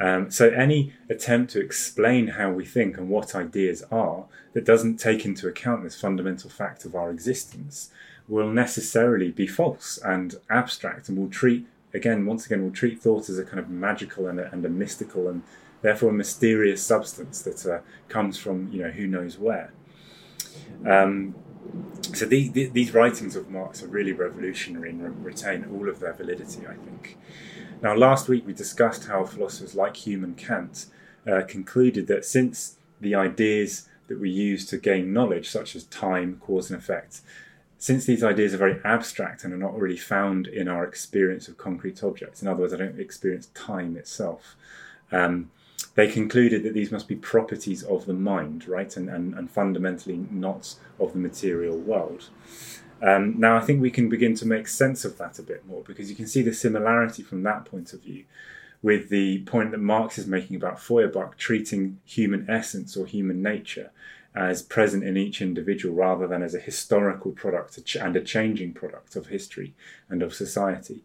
Um, 0.00 0.30
so, 0.30 0.48
any 0.50 0.92
attempt 1.10 1.52
to 1.52 1.60
explain 1.60 2.28
how 2.28 2.50
we 2.50 2.64
think 2.64 2.96
and 2.96 3.08
what 3.08 3.34
ideas 3.34 3.82
are 3.90 4.26
that 4.52 4.64
doesn't 4.64 4.98
take 4.98 5.24
into 5.24 5.48
account 5.48 5.82
this 5.82 6.00
fundamental 6.00 6.50
fact 6.50 6.84
of 6.84 6.94
our 6.94 7.10
existence 7.10 7.90
will 8.28 8.48
necessarily 8.48 9.30
be 9.30 9.46
false 9.46 9.98
and 10.04 10.36
abstract, 10.50 11.08
and 11.08 11.18
will 11.18 11.30
treat, 11.30 11.66
again, 11.94 12.26
once 12.26 12.46
again, 12.46 12.62
will 12.62 12.70
treat 12.70 13.00
thought 13.00 13.28
as 13.28 13.38
a 13.38 13.44
kind 13.44 13.58
of 13.58 13.68
magical 13.68 14.28
and 14.28 14.38
a, 14.38 14.52
and 14.52 14.64
a 14.64 14.68
mystical 14.68 15.28
and 15.28 15.42
therefore 15.82 16.10
a 16.10 16.12
mysterious 16.12 16.82
substance 16.82 17.42
that 17.42 17.66
uh, 17.66 17.80
comes 18.08 18.38
from, 18.38 18.70
you 18.70 18.82
know, 18.82 18.90
who 18.90 19.06
knows 19.06 19.38
where. 19.38 19.72
Um, 20.86 21.34
so 22.14 22.24
the, 22.24 22.48
the, 22.48 22.66
these 22.66 22.94
writings 22.94 23.36
of 23.36 23.50
Marx 23.50 23.82
are 23.82 23.88
really 23.88 24.12
revolutionary 24.12 24.90
and 24.90 25.02
re- 25.02 25.32
retain 25.32 25.66
all 25.72 25.88
of 25.88 26.00
their 26.00 26.12
validity, 26.12 26.66
I 26.66 26.74
think. 26.74 27.16
Now, 27.82 27.94
last 27.94 28.28
week 28.28 28.46
we 28.46 28.52
discussed 28.52 29.06
how 29.06 29.24
philosophers 29.24 29.74
like 29.74 29.96
Hume 29.96 30.24
and 30.24 30.36
Kant 30.36 30.86
uh, 31.30 31.42
concluded 31.46 32.06
that 32.08 32.24
since 32.24 32.76
the 33.00 33.14
ideas 33.14 33.88
that 34.08 34.18
we 34.18 34.30
use 34.30 34.66
to 34.66 34.78
gain 34.78 35.12
knowledge, 35.12 35.48
such 35.48 35.76
as 35.76 35.84
time, 35.84 36.40
cause, 36.40 36.70
and 36.70 36.78
effect, 36.78 37.20
since 37.78 38.04
these 38.04 38.24
ideas 38.24 38.52
are 38.52 38.58
very 38.58 38.80
abstract 38.84 39.44
and 39.44 39.52
are 39.52 39.58
not 39.58 39.78
really 39.78 39.96
found 39.96 40.48
in 40.48 40.66
our 40.66 40.84
experience 40.84 41.46
of 41.46 41.56
concrete 41.56 42.02
objects, 42.02 42.42
in 42.42 42.48
other 42.48 42.62
words, 42.62 42.74
I 42.74 42.78
don't 42.78 42.98
experience 42.98 43.46
time 43.54 43.96
itself, 43.96 44.56
um, 45.12 45.50
they 45.94 46.08
concluded 46.08 46.62
that 46.62 46.74
these 46.74 46.92
must 46.92 47.08
be 47.08 47.16
properties 47.16 47.82
of 47.82 48.06
the 48.06 48.12
mind, 48.12 48.68
right, 48.68 48.96
and, 48.96 49.08
and, 49.08 49.34
and 49.34 49.50
fundamentally 49.50 50.26
not 50.30 50.74
of 50.98 51.12
the 51.12 51.18
material 51.18 51.76
world. 51.76 52.30
Um, 53.00 53.38
now, 53.38 53.56
I 53.56 53.60
think 53.60 53.80
we 53.80 53.90
can 53.90 54.08
begin 54.08 54.34
to 54.36 54.46
make 54.46 54.66
sense 54.66 55.04
of 55.04 55.18
that 55.18 55.38
a 55.38 55.42
bit 55.42 55.66
more 55.66 55.82
because 55.82 56.10
you 56.10 56.16
can 56.16 56.26
see 56.26 56.42
the 56.42 56.52
similarity 56.52 57.22
from 57.22 57.42
that 57.44 57.64
point 57.64 57.92
of 57.92 58.02
view 58.02 58.24
with 58.82 59.08
the 59.08 59.40
point 59.40 59.70
that 59.72 59.78
Marx 59.78 60.18
is 60.18 60.26
making 60.26 60.56
about 60.56 60.80
Feuerbach 60.80 61.36
treating 61.36 62.00
human 62.04 62.48
essence 62.48 62.96
or 62.96 63.06
human 63.06 63.42
nature 63.42 63.90
as 64.34 64.62
present 64.62 65.02
in 65.02 65.16
each 65.16 65.40
individual 65.40 65.94
rather 65.94 66.26
than 66.26 66.42
as 66.42 66.54
a 66.54 66.60
historical 66.60 67.32
product 67.32 67.78
and 67.96 68.16
a 68.16 68.20
changing 68.20 68.72
product 68.72 69.16
of 69.16 69.28
history 69.28 69.74
and 70.08 70.22
of 70.22 70.34
society. 70.34 71.02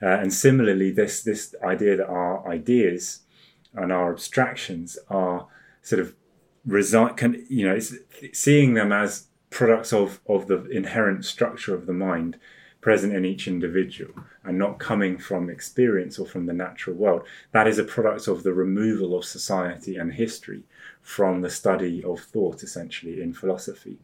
Uh, 0.00 0.06
and 0.06 0.32
similarly, 0.32 0.90
this, 0.90 1.22
this 1.22 1.54
idea 1.62 1.96
that 1.96 2.08
our 2.08 2.46
ideas 2.48 3.20
and 3.74 3.92
our 3.92 4.12
abstractions 4.12 4.98
are 5.08 5.46
sort 5.82 6.00
of 6.00 6.14
result 6.64 7.16
can 7.16 7.44
you 7.48 7.66
know 7.66 7.78
seeing 8.32 8.74
them 8.74 8.92
as 8.92 9.26
products 9.50 9.92
of 9.92 10.20
of 10.26 10.46
the 10.46 10.64
inherent 10.70 11.24
structure 11.24 11.74
of 11.74 11.86
the 11.86 11.92
mind 11.92 12.38
present 12.82 13.14
in 13.14 13.24
each 13.24 13.46
individual 13.46 14.12
and 14.44 14.58
not 14.58 14.78
coming 14.78 15.16
from 15.16 15.48
experience 15.48 16.18
or 16.18 16.26
from 16.26 16.46
the 16.46 16.52
natural 16.52 16.96
world. 16.96 17.22
That 17.52 17.68
is 17.68 17.78
a 17.78 17.84
product 17.84 18.26
of 18.26 18.42
the 18.42 18.52
removal 18.52 19.16
of 19.16 19.24
society 19.24 19.96
and 19.96 20.12
history 20.12 20.64
from 21.00 21.42
the 21.42 21.48
study 21.48 22.02
of 22.02 22.20
thought 22.20 22.64
essentially 22.64 23.22
in 23.22 23.32
philosophy. 23.32 23.98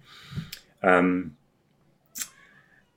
Um, 0.80 1.36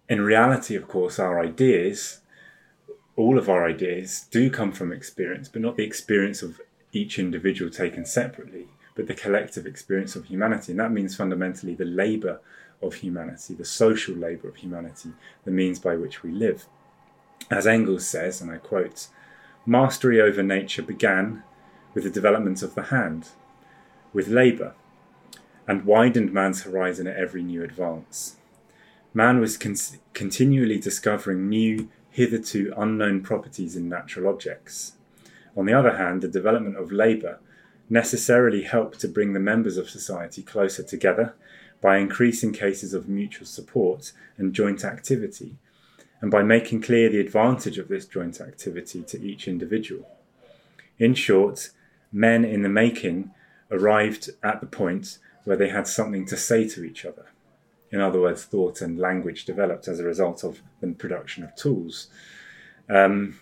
in 0.08 0.22
reality 0.22 0.76
of 0.76 0.88
course 0.88 1.18
our 1.18 1.42
ideas 1.42 2.21
all 3.22 3.38
of 3.38 3.50
our 3.50 3.68
ideas 3.68 4.26
do 4.32 4.50
come 4.50 4.72
from 4.72 4.92
experience, 4.92 5.48
but 5.48 5.62
not 5.62 5.78
the 5.78 5.84
experience 5.84 6.42
of 6.42 6.60
each 6.92 7.20
individual 7.20 7.70
taken 7.70 8.04
separately, 8.04 8.68
but 8.96 9.06
the 9.06 9.14
collective 9.14 9.68
experience 9.68 10.16
of 10.16 10.26
humanity. 10.26 10.72
And 10.72 10.80
that 10.80 10.92
means 10.92 11.16
fundamentally 11.16 11.76
the 11.76 11.86
labour 11.86 12.42
of 12.82 12.96
humanity, 12.96 13.54
the 13.54 13.64
social 13.64 14.16
labour 14.16 14.50
of 14.50 14.56
humanity, 14.56 15.12
the 15.46 15.52
means 15.52 15.78
by 15.78 15.96
which 15.96 16.24
we 16.24 16.32
live. 16.32 16.66
As 17.52 17.68
Engels 17.68 18.08
says, 18.08 18.42
and 18.42 18.50
I 18.50 18.58
quote, 18.58 19.08
mastery 19.68 20.20
over 20.20 20.42
nature 20.42 20.82
began 20.82 21.44
with 21.94 22.04
the 22.04 22.10
development 22.10 22.64
of 22.64 22.74
the 22.74 22.84
hand, 22.84 23.30
with 24.14 24.28
labour, 24.28 24.74
and 25.68 25.86
widened 25.86 26.34
man's 26.34 26.64
horizon 26.64 27.06
at 27.06 27.18
every 27.18 27.44
new 27.44 27.64
advance. 27.64 28.38
Man 29.14 29.40
was 29.40 29.58
con- 29.58 29.76
continually 30.14 30.80
discovering 30.80 31.48
new 31.48 31.90
hitherto 32.12 32.74
unknown 32.78 33.22
properties 33.22 33.76
in 33.76 33.90
natural 33.90 34.28
objects. 34.28 34.94
On 35.58 35.66
the 35.66 35.74
other 35.74 35.98
hand, 35.98 36.22
the 36.22 36.28
development 36.28 36.78
of 36.78 36.92
labour 36.92 37.40
necessarily 37.90 38.64
helped 38.64 39.00
to 39.00 39.08
bring 39.08 39.34
the 39.34 39.40
members 39.40 39.78
of 39.78 39.90
society 39.90 40.42
closer 40.42 40.84
together 40.84 41.34
by 41.82 41.98
increasing 41.98 42.54
cases 42.54 42.94
of 42.94 43.10
mutual 43.10 43.46
support 43.46 44.14
and 44.38 44.54
joint 44.54 44.86
activity, 44.86 45.58
and 46.22 46.30
by 46.30 46.44
making 46.44 46.82
clear 46.82 47.10
the 47.10 47.20
advantage 47.20 47.78
of 47.78 47.88
this 47.88 48.06
joint 48.06 48.40
activity 48.40 49.02
to 49.02 49.22
each 49.22 49.48
individual. 49.48 50.08
In 51.00 51.16
short, 51.16 51.72
men 52.12 52.46
in 52.46 52.62
the 52.62 52.70
making 52.70 53.32
arrived 53.72 54.30
at 54.44 54.62
the 54.62 54.68
point 54.68 55.18
where 55.44 55.58
they 55.58 55.70
had 55.70 55.88
something 55.88 56.26
to 56.28 56.38
say 56.38 56.68
to 56.70 56.84
each 56.84 57.04
other. 57.06 57.26
In 57.92 58.00
other 58.00 58.22
words, 58.22 58.46
thought 58.46 58.82
and 58.82 58.98
language 58.98 59.46
developed 59.46 59.88
as 59.88 60.00
a 60.00 60.06
result 60.06 60.44
of 60.44 60.62
the 60.80 60.92
production 60.94 61.44
of 61.44 61.56
tools. 61.56 62.08
Um, 62.90 63.40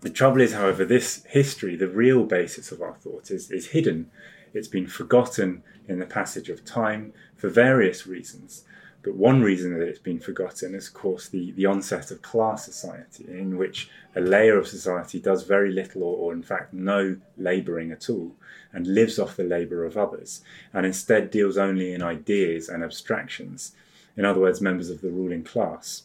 the 0.00 0.10
trouble 0.10 0.40
is, 0.40 0.52
however, 0.52 0.84
this 0.84 1.24
history, 1.28 1.76
the 1.76 1.88
real 1.88 2.24
basis 2.24 2.72
of 2.72 2.82
our 2.82 2.94
thought, 2.94 3.30
is, 3.30 3.50
is 3.50 3.68
hidden. 3.68 4.10
It's 4.52 4.68
been 4.68 4.88
forgotten 4.88 5.62
in 5.88 6.00
the 6.00 6.06
passage 6.06 6.48
of 6.48 6.64
time 6.64 7.12
for 7.36 7.48
various 7.48 8.06
reasons. 8.06 8.64
But 9.02 9.16
one 9.16 9.42
reason 9.42 9.76
that 9.76 9.86
it's 9.86 9.98
been 9.98 10.20
forgotten 10.20 10.74
is, 10.74 10.88
of 10.88 10.94
course, 10.94 11.28
the, 11.28 11.50
the 11.52 11.66
onset 11.66 12.10
of 12.12 12.22
class 12.22 12.64
society, 12.64 13.26
in 13.28 13.58
which 13.58 13.90
a 14.14 14.20
layer 14.20 14.56
of 14.56 14.68
society 14.68 15.18
does 15.18 15.42
very 15.42 15.72
little 15.72 16.04
or, 16.04 16.16
or, 16.16 16.32
in 16.32 16.42
fact, 16.42 16.72
no 16.72 17.16
labouring 17.36 17.90
at 17.90 18.08
all 18.08 18.36
and 18.72 18.86
lives 18.86 19.18
off 19.18 19.36
the 19.36 19.44
labour 19.44 19.84
of 19.84 19.96
others 19.96 20.42
and 20.72 20.86
instead 20.86 21.30
deals 21.30 21.58
only 21.58 21.92
in 21.92 22.02
ideas 22.02 22.68
and 22.68 22.84
abstractions. 22.84 23.72
In 24.16 24.24
other 24.24 24.40
words, 24.40 24.60
members 24.60 24.88
of 24.88 25.00
the 25.00 25.10
ruling 25.10 25.42
class. 25.42 26.04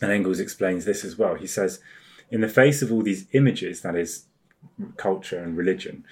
And 0.00 0.12
Engels 0.12 0.40
explains 0.40 0.84
this 0.84 1.04
as 1.04 1.18
well. 1.18 1.34
He 1.34 1.46
says, 1.46 1.80
in 2.30 2.40
the 2.40 2.48
face 2.48 2.82
of 2.82 2.92
all 2.92 3.02
these 3.02 3.26
images, 3.32 3.82
that 3.82 3.96
is, 3.96 4.26
culture 4.96 5.38
and 5.38 5.56
religion, 5.56 6.04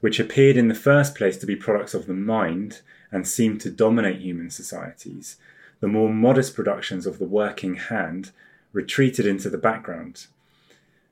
which 0.00 0.18
appeared 0.18 0.56
in 0.56 0.68
the 0.68 0.74
first 0.74 1.14
place 1.14 1.36
to 1.36 1.46
be 1.46 1.56
products 1.56 1.92
of 1.92 2.06
the 2.06 2.14
mind 2.14 2.80
and 3.10 3.26
seemed 3.26 3.60
to 3.62 3.70
dominate 3.70 4.20
human 4.20 4.50
societies, 4.50 5.36
the 5.80 5.88
more 5.88 6.12
modest 6.12 6.54
productions 6.54 7.06
of 7.06 7.18
the 7.18 7.26
working 7.26 7.76
hand 7.76 8.32
retreated 8.72 9.26
into 9.26 9.48
the 9.48 9.58
background. 9.58 10.26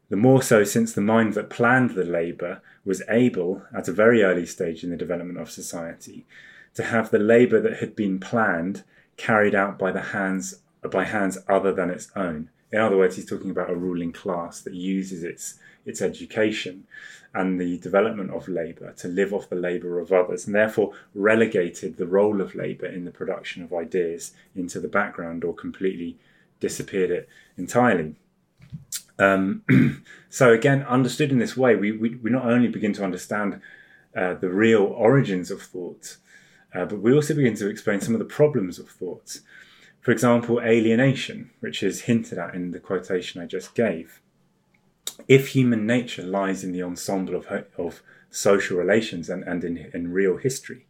The 0.09 0.17
more 0.17 0.43
so 0.43 0.63
since 0.63 0.93
the 0.93 1.01
mind 1.01 1.35
that 1.35 1.51
planned 1.51 1.91
the 1.91 2.05
labour 2.05 2.61
was 2.85 3.03
able, 3.09 3.63
at 3.77 3.89
a 3.89 3.93
very 3.93 4.23
early 4.23 4.47
stage 4.47 4.85
in 4.85 4.91
the 4.91 4.97
development 4.97 5.39
of 5.39 5.51
society, 5.51 6.27
to 6.75 6.85
have 6.85 7.11
the 7.11 7.19
labour 7.19 7.61
that 7.61 7.79
had 7.79 7.97
been 7.97 8.21
planned 8.21 8.85
carried 9.17 9.55
out 9.55 9.79
by 9.79 9.91
the 9.91 10.01
hands 10.01 10.61
by 10.91 11.05
hands 11.05 11.39
other 11.49 11.73
than 11.73 11.91
its 11.91 12.13
own. 12.15 12.49
In 12.71 12.81
other 12.81 12.97
words, 12.97 13.17
he's 13.17 13.27
talking 13.27 13.51
about 13.51 13.71
a 13.71 13.75
ruling 13.75 14.13
class 14.13 14.61
that 14.61 14.75
uses 14.75 15.25
its 15.25 15.59
its 15.87 16.03
education 16.03 16.87
and 17.33 17.61
the 17.61 17.79
development 17.79 18.31
of 18.31 18.49
labour 18.49 18.93
to 18.97 19.09
live 19.09 19.33
off 19.33 19.49
the 19.49 19.57
labour 19.57 20.01
of 20.01 20.13
others, 20.13 20.47
and 20.47 20.55
therefore 20.55 20.93
relegated 21.15 21.97
the 21.97 22.07
role 22.07 22.41
of 22.41 22.55
labour 22.55 22.87
in 22.87 23.05
the 23.05 23.11
production 23.11 23.63
of 23.63 23.73
ideas 23.73 24.33
into 24.55 24.81
the 24.81 24.89
background 24.89 25.45
or 25.45 25.55
completely 25.55 26.17
disappeared 26.61 27.11
it 27.11 27.29
entirely. 27.57 28.17
Um, 29.19 29.63
so 30.31 30.53
again, 30.53 30.83
understood 30.83 31.31
in 31.31 31.39
this 31.39 31.57
way, 31.57 31.77
we, 31.77 31.93
we, 31.93 32.17
we, 32.17 32.31
not 32.31 32.47
only 32.47 32.69
begin 32.69 32.93
to 32.95 33.05
understand 33.05 33.61
uh, 34.17 34.35
the 34.35 34.51
real 34.51 34.83
origins 34.83 35.51
of 35.51 35.63
thought, 35.63 36.17
uh, 36.75 36.85
but 36.85 37.01
we 37.01 37.13
also 37.13 37.35
begin 37.35 37.55
to 37.57 37.69
explain 37.69 38.01
some 38.01 38.15
of 38.15 38.19
the 38.19 38.25
problems 38.25 38.79
of 38.79 38.89
thought. 38.89 39.41
For 40.01 40.11
example, 40.11 40.61
alienation, 40.61 41.51
which 41.61 41.83
is 41.83 42.03
hinted 42.03 42.39
at 42.39 42.55
in 42.55 42.71
the 42.71 42.81
quotation 42.81 43.43
I 43.43 43.47
just 43.47 43.75
gave. 43.75 44.21
If 45.29 45.49
human 45.49 45.87
nature 45.87 46.23
lies 46.23 46.63
in 46.63 46.73
the 46.73 46.83
ensemble 46.83 47.35
of, 47.35 47.47
of 47.77 48.03
social 48.31 48.77
relations 48.77 49.29
and, 49.29 49.43
and 49.45 49.65
in, 49.65 49.91
in 49.93 50.13
real 50.13 50.37
history, 50.37 50.87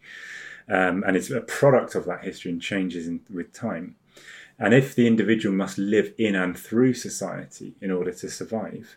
um, 0.69 1.05
and 1.07 1.17
it's 1.17 1.31
a 1.31 1.41
product 1.41 1.95
of 1.95 2.07
that 2.07 2.25
history 2.25 2.51
and 2.51 2.61
changes 2.61 3.07
in, 3.07 3.21
with 3.33 3.53
time, 3.53 3.97
and 4.59 4.73
if 4.73 4.95
the 4.95 5.07
individual 5.07 5.55
must 5.55 5.79
live 5.79 6.13
in 6.19 6.35
and 6.35 6.59
through 6.59 6.95
society 6.95 7.75
in 7.81 7.91
order 7.91 8.13
to 8.13 8.31
survive, 8.31 8.97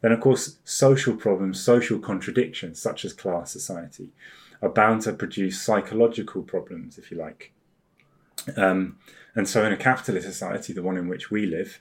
then 0.00 0.12
of 0.12 0.20
course 0.20 0.58
social 0.64 1.16
problems, 1.16 1.60
social 1.60 1.98
contradictions, 1.98 2.80
such 2.80 3.04
as 3.04 3.12
class 3.12 3.50
society, 3.50 4.10
are 4.60 4.68
bound 4.68 5.02
to 5.02 5.12
produce 5.12 5.60
psychological 5.60 6.42
problems, 6.42 6.98
if 6.98 7.10
you 7.10 7.16
like. 7.16 7.52
Um, 8.56 8.98
and 9.34 9.48
so, 9.48 9.64
in 9.64 9.72
a 9.72 9.76
capitalist 9.76 10.26
society, 10.26 10.72
the 10.72 10.82
one 10.82 10.96
in 10.96 11.08
which 11.08 11.30
we 11.30 11.46
live, 11.46 11.80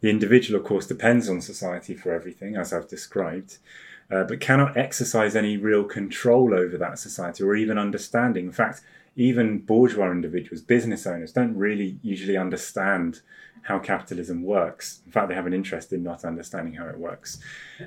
the 0.00 0.10
individual, 0.10 0.60
of 0.60 0.66
course, 0.66 0.86
depends 0.86 1.28
on 1.28 1.40
society 1.40 1.94
for 1.94 2.12
everything, 2.12 2.56
as 2.56 2.72
I've 2.72 2.88
described, 2.88 3.58
uh, 4.10 4.24
but 4.24 4.40
cannot 4.40 4.76
exercise 4.76 5.34
any 5.34 5.56
real 5.56 5.84
control 5.84 6.54
over 6.54 6.76
that 6.76 6.98
society 6.98 7.42
or 7.42 7.56
even 7.56 7.78
understanding. 7.78 8.46
In 8.46 8.52
fact, 8.52 8.82
even 9.16 9.60
bourgeois 9.60 10.10
individuals, 10.10 10.60
business 10.60 11.06
owners, 11.06 11.32
don't 11.32 11.56
really 11.56 11.98
usually 12.02 12.36
understand 12.36 13.20
how 13.62 13.78
capitalism 13.78 14.42
works. 14.42 15.00
In 15.06 15.12
fact, 15.12 15.28
they 15.28 15.34
have 15.34 15.46
an 15.46 15.54
interest 15.54 15.92
in 15.92 16.02
not 16.02 16.24
understanding 16.24 16.74
how 16.74 16.86
it 16.86 16.98
works. 16.98 17.38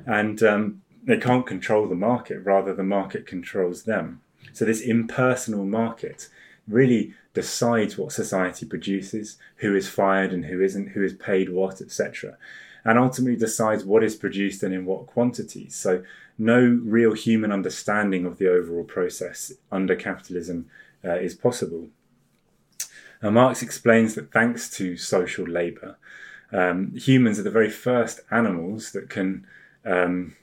And 0.05 0.41
um, 0.41 0.81
they 1.03 1.17
can't 1.17 1.45
control 1.45 1.87
the 1.87 1.95
market, 1.95 2.39
rather, 2.43 2.73
the 2.73 2.83
market 2.83 3.25
controls 3.25 3.83
them. 3.83 4.21
So, 4.53 4.65
this 4.65 4.81
impersonal 4.81 5.65
market 5.65 6.29
really 6.67 7.13
decides 7.37 7.99
what 7.99 8.11
society 8.11 8.65
produces, 8.65 9.37
who 9.57 9.75
is 9.75 9.87
fired 9.87 10.33
and 10.33 10.45
who 10.45 10.59
isn't, 10.59 10.87
who 10.87 11.03
is 11.03 11.13
paid 11.13 11.49
what, 11.49 11.81
etc. 11.81 12.35
And 12.83 12.97
ultimately 12.97 13.35
decides 13.35 13.85
what 13.85 14.03
is 14.03 14.15
produced 14.15 14.63
and 14.63 14.73
in 14.73 14.85
what 14.85 15.05
quantities. 15.05 15.75
So, 15.75 16.03
no 16.39 16.59
real 16.83 17.13
human 17.13 17.51
understanding 17.51 18.25
of 18.25 18.39
the 18.39 18.49
overall 18.51 18.83
process 18.83 19.51
under 19.71 19.95
capitalism 19.95 20.67
uh, 21.05 21.19
is 21.27 21.35
possible. 21.35 21.89
Now, 23.21 23.29
Marx 23.29 23.61
explains 23.61 24.15
that 24.15 24.31
thanks 24.31 24.67
to 24.77 24.97
social 24.97 25.45
labour, 25.45 25.97
um, 26.51 26.95
humans 26.95 27.37
are 27.37 27.43
the 27.43 27.51
very 27.51 27.69
first 27.69 28.21
animals 28.31 28.93
that 28.93 29.11
can 29.11 29.45
um, 29.85 30.35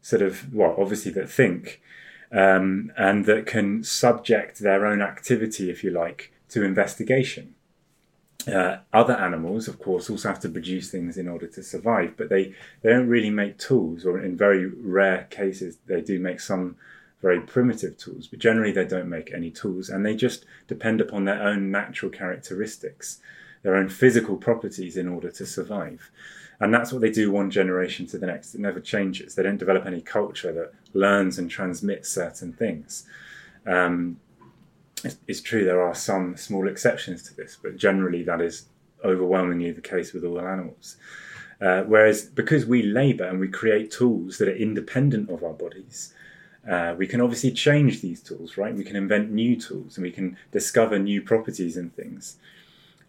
sort 0.00 0.22
of, 0.22 0.54
well, 0.54 0.74
obviously 0.78 1.12
that 1.12 1.28
think, 1.28 1.82
um, 2.32 2.92
and 2.96 3.26
that 3.26 3.46
can 3.46 3.84
subject 3.84 4.58
their 4.58 4.86
own 4.86 5.02
activity, 5.02 5.70
if 5.70 5.84
you 5.84 5.90
like, 5.90 6.32
to 6.48 6.64
investigation. 6.64 7.54
Uh, 8.52 8.78
other 8.92 9.14
animals, 9.14 9.68
of 9.68 9.78
course, 9.78 10.10
also 10.10 10.28
have 10.28 10.40
to 10.40 10.48
produce 10.48 10.90
things 10.90 11.16
in 11.16 11.28
order 11.28 11.46
to 11.46 11.62
survive, 11.62 12.14
but 12.16 12.28
they, 12.28 12.52
they 12.82 12.90
don't 12.90 13.08
really 13.08 13.30
make 13.30 13.58
tools, 13.58 14.04
or 14.04 14.18
in 14.18 14.36
very 14.36 14.66
rare 14.66 15.28
cases, 15.30 15.78
they 15.86 16.00
do 16.00 16.18
make 16.18 16.40
some 16.40 16.76
very 17.20 17.40
primitive 17.40 17.96
tools, 17.96 18.26
but 18.26 18.40
generally 18.40 18.72
they 18.72 18.84
don't 18.84 19.08
make 19.08 19.32
any 19.32 19.50
tools 19.50 19.88
and 19.88 20.04
they 20.04 20.16
just 20.16 20.44
depend 20.66 21.00
upon 21.00 21.24
their 21.24 21.40
own 21.40 21.70
natural 21.70 22.10
characteristics, 22.10 23.20
their 23.62 23.76
own 23.76 23.88
physical 23.88 24.36
properties 24.36 24.96
in 24.96 25.06
order 25.06 25.30
to 25.30 25.46
survive. 25.46 26.10
And 26.62 26.72
that's 26.72 26.92
what 26.92 27.02
they 27.02 27.10
do 27.10 27.32
one 27.32 27.50
generation 27.50 28.06
to 28.06 28.18
the 28.18 28.26
next. 28.26 28.54
It 28.54 28.60
never 28.60 28.78
changes. 28.78 29.34
They 29.34 29.42
don't 29.42 29.56
develop 29.56 29.84
any 29.84 30.00
culture 30.00 30.52
that 30.52 30.72
learns 30.94 31.36
and 31.36 31.50
transmits 31.50 32.08
certain 32.08 32.52
things. 32.52 33.04
Um, 33.66 34.20
it's, 35.02 35.16
it's 35.26 35.40
true 35.40 35.64
there 35.64 35.82
are 35.82 35.94
some 35.94 36.36
small 36.36 36.68
exceptions 36.68 37.24
to 37.24 37.34
this, 37.34 37.58
but 37.60 37.76
generally 37.76 38.22
that 38.22 38.40
is 38.40 38.66
overwhelmingly 39.04 39.72
the 39.72 39.80
case 39.80 40.12
with 40.12 40.24
all 40.24 40.40
animals. 40.40 40.98
Uh, 41.60 41.82
whereas 41.82 42.26
because 42.26 42.64
we 42.64 42.84
labour 42.84 43.24
and 43.24 43.40
we 43.40 43.48
create 43.48 43.90
tools 43.90 44.38
that 44.38 44.46
are 44.46 44.54
independent 44.54 45.30
of 45.30 45.42
our 45.42 45.54
bodies, 45.54 46.14
uh, 46.70 46.94
we 46.96 47.08
can 47.08 47.20
obviously 47.20 47.50
change 47.50 48.02
these 48.02 48.22
tools, 48.22 48.56
right? 48.56 48.72
We 48.72 48.84
can 48.84 48.94
invent 48.94 49.32
new 49.32 49.56
tools 49.56 49.96
and 49.96 50.04
we 50.04 50.12
can 50.12 50.36
discover 50.52 50.96
new 50.96 51.22
properties 51.22 51.76
in 51.76 51.90
things. 51.90 52.36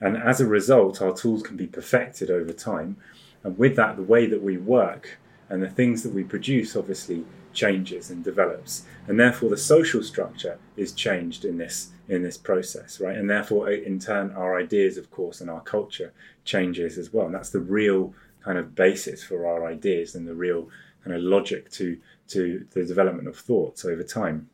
And 0.01 0.17
as 0.17 0.41
a 0.41 0.47
result, 0.47 1.03
our 1.03 1.13
tools 1.13 1.43
can 1.43 1.55
be 1.55 1.67
perfected 1.67 2.31
over 2.31 2.51
time. 2.51 2.97
And 3.43 3.57
with 3.57 3.75
that, 3.75 3.95
the 3.97 4.03
way 4.03 4.25
that 4.25 4.41
we 4.41 4.57
work 4.57 5.17
and 5.49 5.61
the 5.61 5.69
things 5.69 6.03
that 6.03 6.13
we 6.13 6.23
produce 6.23 6.75
obviously 6.75 7.25
changes 7.53 8.09
and 8.09 8.23
develops. 8.23 8.83
And 9.07 9.19
therefore, 9.19 9.49
the 9.49 9.57
social 9.57 10.03
structure 10.03 10.57
is 10.75 10.91
changed 10.91 11.45
in 11.45 11.57
this 11.57 11.91
in 12.09 12.21
this 12.21 12.37
process, 12.37 12.99
right? 12.99 13.15
And 13.15 13.29
therefore, 13.29 13.69
in 13.71 13.99
turn, 13.99 14.31
our 14.31 14.59
ideas, 14.59 14.97
of 14.97 15.09
course, 15.09 15.39
and 15.39 15.49
our 15.49 15.61
culture 15.61 16.11
changes 16.43 16.97
as 16.97 17.13
well. 17.13 17.27
And 17.27 17.35
that's 17.35 17.49
the 17.49 17.59
real 17.59 18.13
kind 18.43 18.57
of 18.57 18.75
basis 18.75 19.23
for 19.23 19.47
our 19.47 19.65
ideas 19.65 20.15
and 20.15 20.27
the 20.27 20.35
real 20.35 20.69
kind 21.03 21.15
of 21.15 21.21
logic 21.21 21.69
to 21.71 21.97
to 22.29 22.65
the 22.71 22.85
development 22.85 23.27
of 23.27 23.37
thoughts 23.37 23.85
over 23.85 24.03
time, 24.03 24.49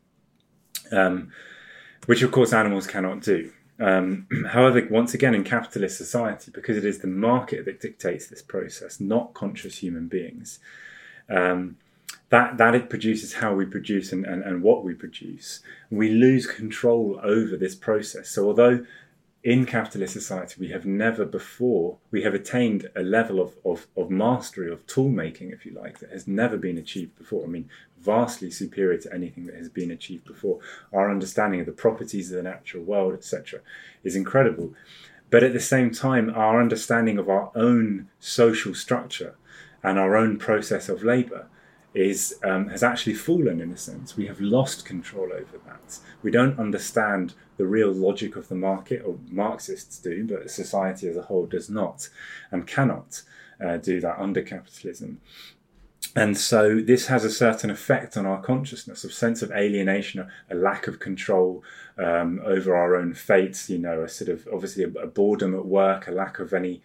um, 0.92 1.30
which 2.06 2.22
of 2.22 2.30
course 2.30 2.52
animals 2.52 2.86
cannot 2.86 3.20
do. 3.22 3.52
Um, 3.80 4.26
however, 4.48 4.86
once 4.90 5.14
again, 5.14 5.34
in 5.34 5.42
capitalist 5.42 5.96
society, 5.96 6.50
because 6.54 6.76
it 6.76 6.84
is 6.84 6.98
the 6.98 7.08
market 7.08 7.64
that 7.64 7.80
dictates 7.80 8.26
this 8.26 8.42
process, 8.42 9.00
not 9.00 9.34
conscious 9.34 9.78
human 9.78 10.06
beings, 10.06 10.60
um, 11.28 11.76
that, 12.28 12.58
that 12.58 12.74
it 12.74 12.90
produces 12.90 13.34
how 13.34 13.54
we 13.54 13.64
produce 13.64 14.12
and, 14.12 14.24
and, 14.24 14.42
and 14.42 14.62
what 14.62 14.84
we 14.84 14.94
produce, 14.94 15.60
we 15.90 16.10
lose 16.10 16.46
control 16.46 17.18
over 17.22 17.56
this 17.56 17.74
process. 17.74 18.28
So, 18.28 18.46
although 18.46 18.84
in 19.42 19.64
capitalist 19.64 20.12
society, 20.12 20.56
we 20.58 20.68
have 20.68 20.84
never 20.84 21.24
before, 21.24 21.96
we 22.10 22.22
have 22.22 22.34
attained 22.34 22.90
a 22.94 23.02
level 23.02 23.40
of, 23.40 23.54
of, 23.64 23.86
of 23.96 24.10
mastery 24.10 24.70
of 24.70 24.86
tool 24.86 25.08
making, 25.08 25.50
if 25.50 25.64
you 25.64 25.72
like, 25.72 25.98
that 25.98 26.10
has 26.10 26.28
never 26.28 26.58
been 26.58 26.76
achieved 26.76 27.16
before. 27.16 27.44
I 27.44 27.48
mean, 27.48 27.68
vastly 27.98 28.50
superior 28.50 28.98
to 28.98 29.14
anything 29.14 29.46
that 29.46 29.56
has 29.56 29.70
been 29.70 29.90
achieved 29.90 30.26
before. 30.26 30.58
Our 30.92 31.10
understanding 31.10 31.60
of 31.60 31.66
the 31.66 31.72
properties 31.72 32.30
of 32.30 32.36
the 32.36 32.42
natural 32.42 32.84
world, 32.84 33.14
etc., 33.14 33.60
is 34.04 34.14
incredible. 34.14 34.74
But 35.30 35.42
at 35.42 35.54
the 35.54 35.60
same 35.60 35.90
time, 35.90 36.30
our 36.34 36.60
understanding 36.60 37.16
of 37.16 37.30
our 37.30 37.50
own 37.54 38.08
social 38.18 38.74
structure 38.74 39.36
and 39.82 39.98
our 39.98 40.16
own 40.16 40.38
process 40.38 40.90
of 40.90 41.02
labor 41.02 41.46
is 41.94 42.38
um, 42.44 42.68
has 42.68 42.82
actually 42.82 43.14
fallen 43.14 43.60
in 43.60 43.72
a 43.72 43.76
sense. 43.76 44.16
We 44.16 44.26
have 44.26 44.40
lost 44.40 44.84
control 44.84 45.32
over 45.32 45.58
that. 45.66 45.98
We 46.22 46.30
don't 46.30 46.58
understand 46.58 47.34
the 47.56 47.66
real 47.66 47.92
logic 47.92 48.36
of 48.36 48.48
the 48.48 48.54
market, 48.54 49.02
or 49.04 49.18
Marxists 49.28 49.98
do, 49.98 50.24
but 50.24 50.50
society 50.50 51.08
as 51.08 51.16
a 51.16 51.22
whole 51.22 51.46
does 51.46 51.68
not 51.68 52.08
and 52.50 52.66
cannot 52.66 53.22
uh, 53.64 53.76
do 53.78 54.00
that 54.00 54.18
under 54.18 54.42
capitalism. 54.42 55.20
And 56.16 56.36
so 56.36 56.80
this 56.80 57.06
has 57.06 57.24
a 57.24 57.30
certain 57.30 57.70
effect 57.70 58.16
on 58.16 58.26
our 58.26 58.40
consciousness, 58.40 59.04
a 59.04 59.10
sense 59.10 59.42
of 59.42 59.52
alienation, 59.52 60.26
a 60.50 60.54
lack 60.54 60.88
of 60.88 60.98
control 60.98 61.62
um, 61.98 62.40
over 62.44 62.74
our 62.74 62.96
own 62.96 63.14
fates, 63.14 63.70
you 63.70 63.78
know, 63.78 64.02
a 64.02 64.08
sort 64.08 64.30
of 64.30 64.48
obviously 64.52 64.84
a, 64.84 64.88
a 64.88 65.06
boredom 65.06 65.54
at 65.54 65.66
work, 65.66 66.08
a 66.08 66.10
lack 66.10 66.38
of 66.38 66.52
any 66.52 66.82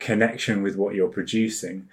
connection 0.00 0.62
with 0.62 0.76
what 0.76 0.94
you're 0.94 1.08
producing 1.08 1.88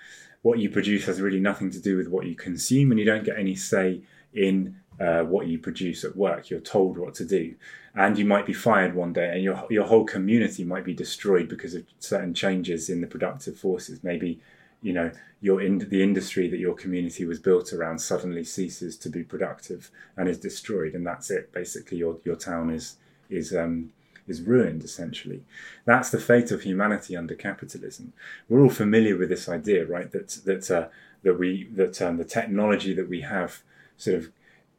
what 0.48 0.60
you 0.60 0.70
produce 0.70 1.06
has 1.06 1.20
really 1.20 1.40
nothing 1.40 1.70
to 1.72 1.82
do 1.82 1.98
with 1.98 2.08
what 2.08 2.26
you 2.26 2.36
consume, 2.36 2.92
and 2.92 3.00
you 3.00 3.06
don't 3.06 3.26
get 3.26 3.38
any 3.38 3.56
say 3.56 4.02
in 4.34 4.78
uh, 5.00 5.22
what 5.24 5.48
you 5.48 5.60
produce 5.60 6.04
at 6.04 6.16
work. 6.16 6.50
You're 6.50 6.60
told 6.60 6.98
what 6.98 7.16
to 7.16 7.26
do, 7.26 7.56
and 7.94 8.18
you 8.18 8.26
might 8.26 8.46
be 8.46 8.54
fired 8.54 8.96
one 8.96 9.14
day, 9.14 9.30
and 9.34 9.44
your 9.44 9.68
your 9.70 9.86
whole 9.86 10.06
community 10.06 10.64
might 10.64 10.86
be 10.86 10.94
destroyed 10.94 11.50
because 11.50 11.74
of 11.74 11.84
certain 12.00 12.34
changes 12.34 12.90
in 12.90 13.02
the 13.02 13.08
productive 13.08 13.58
forces. 13.58 14.04
Maybe 14.04 14.40
you 14.82 14.94
know 14.94 15.12
your 15.42 15.62
in 15.62 15.80
the 15.80 16.02
industry 16.02 16.48
that 16.50 16.60
your 16.60 16.76
community 16.76 17.26
was 17.26 17.40
built 17.40 17.74
around 17.74 18.00
suddenly 18.00 18.44
ceases 18.44 18.96
to 18.98 19.10
be 19.10 19.24
productive 19.24 19.92
and 20.16 20.30
is 20.30 20.38
destroyed, 20.38 20.94
and 20.94 21.06
that's 21.06 21.30
it. 21.30 21.52
Basically, 21.52 21.98
your 21.98 22.20
your 22.24 22.38
town 22.38 22.70
is 22.70 22.98
is 23.30 23.54
um, 23.54 23.92
is 24.28 24.42
ruined, 24.42 24.84
essentially. 24.84 25.44
That's 25.86 26.10
the 26.10 26.20
fate 26.20 26.52
of 26.52 26.62
humanity 26.64 27.16
under 27.16 27.36
capitalism. 27.36 28.14
We're 28.50 28.62
all 28.62 28.70
familiar 28.70 29.18
with 29.18 29.30
this 29.30 29.48
idea, 29.50 29.86
right? 29.86 30.12
That, 30.12 30.30
that 30.46 30.70
uh, 30.72 30.88
that 31.24 31.36
we 31.36 31.68
that 31.76 32.02
um, 32.02 32.18
the 32.18 32.26
technology 32.26 32.94
that 32.94 33.10
we 33.10 33.22
have 33.22 33.62
sort 33.98 34.18
of 34.18 34.32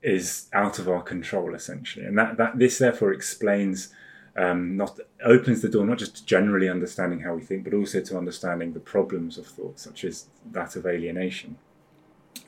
is 0.02 0.46
out 0.52 0.78
of 0.78 0.88
our 0.88 1.02
control 1.02 1.54
essentially, 1.54 2.06
and 2.06 2.16
that 2.18 2.36
that 2.36 2.58
this 2.58 2.78
therefore 2.78 3.12
explains. 3.12 3.92
Um, 4.36 4.76
not 4.76 5.00
opens 5.24 5.62
the 5.62 5.68
door 5.68 5.84
not 5.84 5.98
just 5.98 6.14
to 6.18 6.24
generally 6.24 6.68
understanding 6.68 7.18
how 7.18 7.34
we 7.34 7.42
think, 7.42 7.64
but 7.64 7.74
also 7.74 8.00
to 8.00 8.16
understanding 8.16 8.72
the 8.72 8.78
problems 8.78 9.36
of 9.36 9.48
thought, 9.48 9.80
such 9.80 10.04
as 10.04 10.26
that 10.52 10.76
of 10.76 10.86
alienation. 10.86 11.56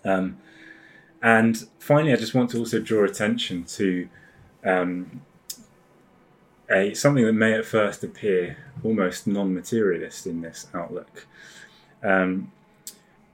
Um, 0.05 0.39
and 1.23 1.67
finally, 1.81 2.13
I 2.13 2.17
just 2.17 2.35
want 2.35 2.51
to 2.51 2.59
also 2.59 2.81
draw 2.81 3.05
attention 3.05 3.65
to 3.65 4.09
um, 4.65 5.23
a 6.71 6.95
something 6.95 7.25
that 7.25 7.33
may 7.33 7.55
at 7.55 7.65
first 7.65 8.05
appear 8.05 8.57
almost 8.85 9.27
non-materialist 9.27 10.27
in 10.27 10.41
this 10.41 10.67
outlook. 10.73 11.27
Um, 12.03 12.53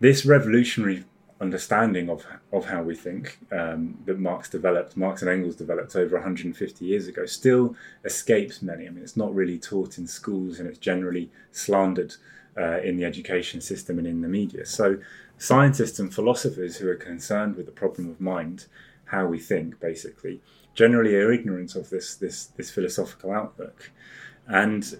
this 0.00 0.26
revolutionary 0.26 1.04
understanding 1.40 2.08
of 2.08 2.26
of 2.52 2.66
how 2.66 2.82
we 2.82 2.94
think 2.94 3.38
um, 3.52 3.98
that 4.06 4.18
Marx 4.18 4.48
developed, 4.48 4.96
Marx 4.96 5.22
and 5.22 5.30
Engels 5.30 5.56
developed 5.56 5.94
over 5.94 6.16
150 6.16 6.84
years 6.84 7.06
ago, 7.06 7.26
still 7.26 7.76
escapes 8.04 8.62
many. 8.62 8.86
I 8.86 8.90
mean, 8.90 9.02
it's 9.02 9.16
not 9.16 9.34
really 9.34 9.58
taught 9.58 9.98
in 9.98 10.06
schools, 10.06 10.58
and 10.58 10.68
it's 10.68 10.78
generally 10.78 11.30
slandered 11.52 12.14
uh, 12.56 12.80
in 12.80 12.96
the 12.96 13.04
education 13.04 13.60
system 13.60 13.98
and 13.98 14.06
in 14.06 14.22
the 14.22 14.28
media. 14.28 14.64
So, 14.64 14.98
scientists 15.36 15.98
and 15.98 16.14
philosophers 16.14 16.76
who 16.76 16.88
are 16.88 16.96
concerned 16.96 17.56
with 17.56 17.66
the 17.66 17.72
problem 17.72 18.08
of 18.08 18.20
mind, 18.20 18.66
how 19.06 19.26
we 19.26 19.38
think, 19.38 19.78
basically, 19.78 20.40
generally 20.76 21.16
are 21.16 21.32
ignorant 21.32 21.74
of 21.74 21.90
this 21.90 22.14
this 22.14 22.46
this 22.56 22.70
philosophical 22.70 23.32
outlook, 23.32 23.90
and 24.46 24.96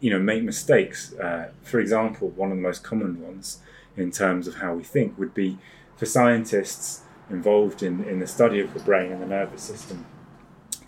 you 0.00 0.10
know 0.10 0.20
make 0.20 0.44
mistakes. 0.44 1.14
Uh, 1.14 1.50
for 1.62 1.80
example, 1.80 2.28
one 2.28 2.52
of 2.52 2.56
the 2.56 2.62
most 2.62 2.84
common 2.84 3.20
ones 3.20 3.58
in 3.96 4.12
terms 4.12 4.46
of 4.46 4.56
how 4.56 4.74
we 4.74 4.84
think 4.84 5.18
would 5.18 5.34
be 5.34 5.58
for 5.96 6.06
scientists 6.06 7.02
involved 7.30 7.82
in, 7.82 8.04
in 8.04 8.20
the 8.20 8.26
study 8.26 8.60
of 8.60 8.74
the 8.74 8.80
brain 8.80 9.10
and 9.10 9.22
the 9.22 9.26
nervous 9.26 9.62
system 9.62 10.04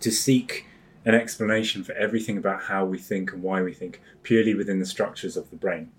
to 0.01 0.11
seek 0.11 0.67
an 1.05 1.15
explanation 1.15 1.83
for 1.85 1.93
everything 1.93 2.37
about 2.37 2.65
how 2.65 2.85
we 2.85 2.99
think 2.99 3.33
and 3.33 3.43
why 3.43 3.63
we 3.63 3.73
think 3.73 4.03
purely 4.23 4.55
within 4.55 4.79
the 4.81 4.87
structures 4.87 5.37
of 5.37 5.49
the 5.51 5.57
brain 5.57 5.91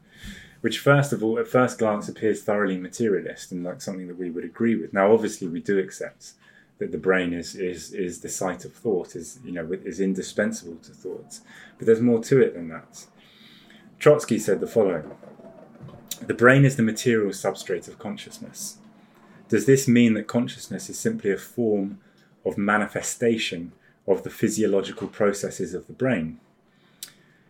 which 0.62 0.80
first 0.80 1.14
of 1.14 1.24
all 1.24 1.40
at 1.40 1.48
first 1.48 1.80
glance 1.80 2.10
appears 2.10 2.44
thoroughly 2.44 2.78
materialist 2.78 3.52
and 3.52 3.64
like 3.64 3.82
something 3.82 4.08
that 4.08 4.18
we 4.18 4.30
would 4.30 4.44
agree 4.44 4.76
with 4.76 4.94
now 4.94 5.12
obviously 5.12 5.48
we 5.48 5.62
do 5.62 5.80
accept 5.80 6.34
that 6.80 6.92
the 6.92 6.98
brain 6.98 7.34
is 7.34 7.56
is 7.56 7.94
is 7.94 8.22
the 8.22 8.30
site 8.30 8.66
of 8.66 8.74
thought 8.74 9.16
is 9.16 9.40
you 9.44 9.52
know 9.52 9.70
is 9.86 10.00
indispensable 10.00 10.76
to 10.76 10.92
thoughts 10.92 11.42
but 11.78 11.86
there's 11.86 12.02
more 12.02 12.24
to 12.24 12.42
it 12.42 12.54
than 12.54 12.68
that 12.70 13.06
trotsky 14.00 14.38
said 14.38 14.60
the 14.60 14.68
following 14.68 15.12
the 16.26 16.34
brain 16.34 16.66
is 16.66 16.76
the 16.76 16.84
material 16.84 17.30
substrate 17.30 17.88
of 17.88 18.00
consciousness. 18.00 18.78
Does 19.50 19.66
this 19.66 19.88
mean 19.88 20.16
that 20.16 20.28
consciousness 20.28 20.90
is 20.90 20.98
simply 20.98 21.32
a 21.32 21.38
form 21.38 22.00
of 22.44 22.58
manifestation 22.58 23.72
of 24.08 24.24
the 24.24 24.30
physiological 24.30 25.08
processes 25.08 25.74
of 25.74 25.86
the 25.86 25.94
brain? 25.94 26.40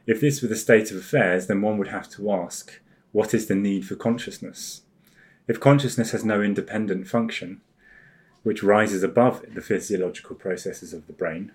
If 0.06 0.20
this 0.20 0.42
were 0.42 0.48
the 0.50 0.56
state 0.56 0.92
of 0.92 0.98
affairs, 0.98 1.48
then 1.48 1.62
one 1.62 1.78
would 1.78 1.88
have 1.88 2.10
to 2.12 2.32
ask 2.32 2.80
what 3.14 3.34
is 3.34 3.48
the 3.48 3.56
need 3.56 3.88
for 3.88 3.96
consciousness? 3.96 4.82
If 5.48 5.62
consciousness 5.62 6.12
has 6.12 6.26
no 6.26 6.42
independent 6.42 7.08
function, 7.08 7.62
which 8.48 8.64
rises 8.64 9.04
above 9.04 9.44
the 9.54 9.62
physiological 9.62 10.34
processes 10.34 10.94
of 10.94 11.06
the 11.06 11.12
brain 11.12 11.52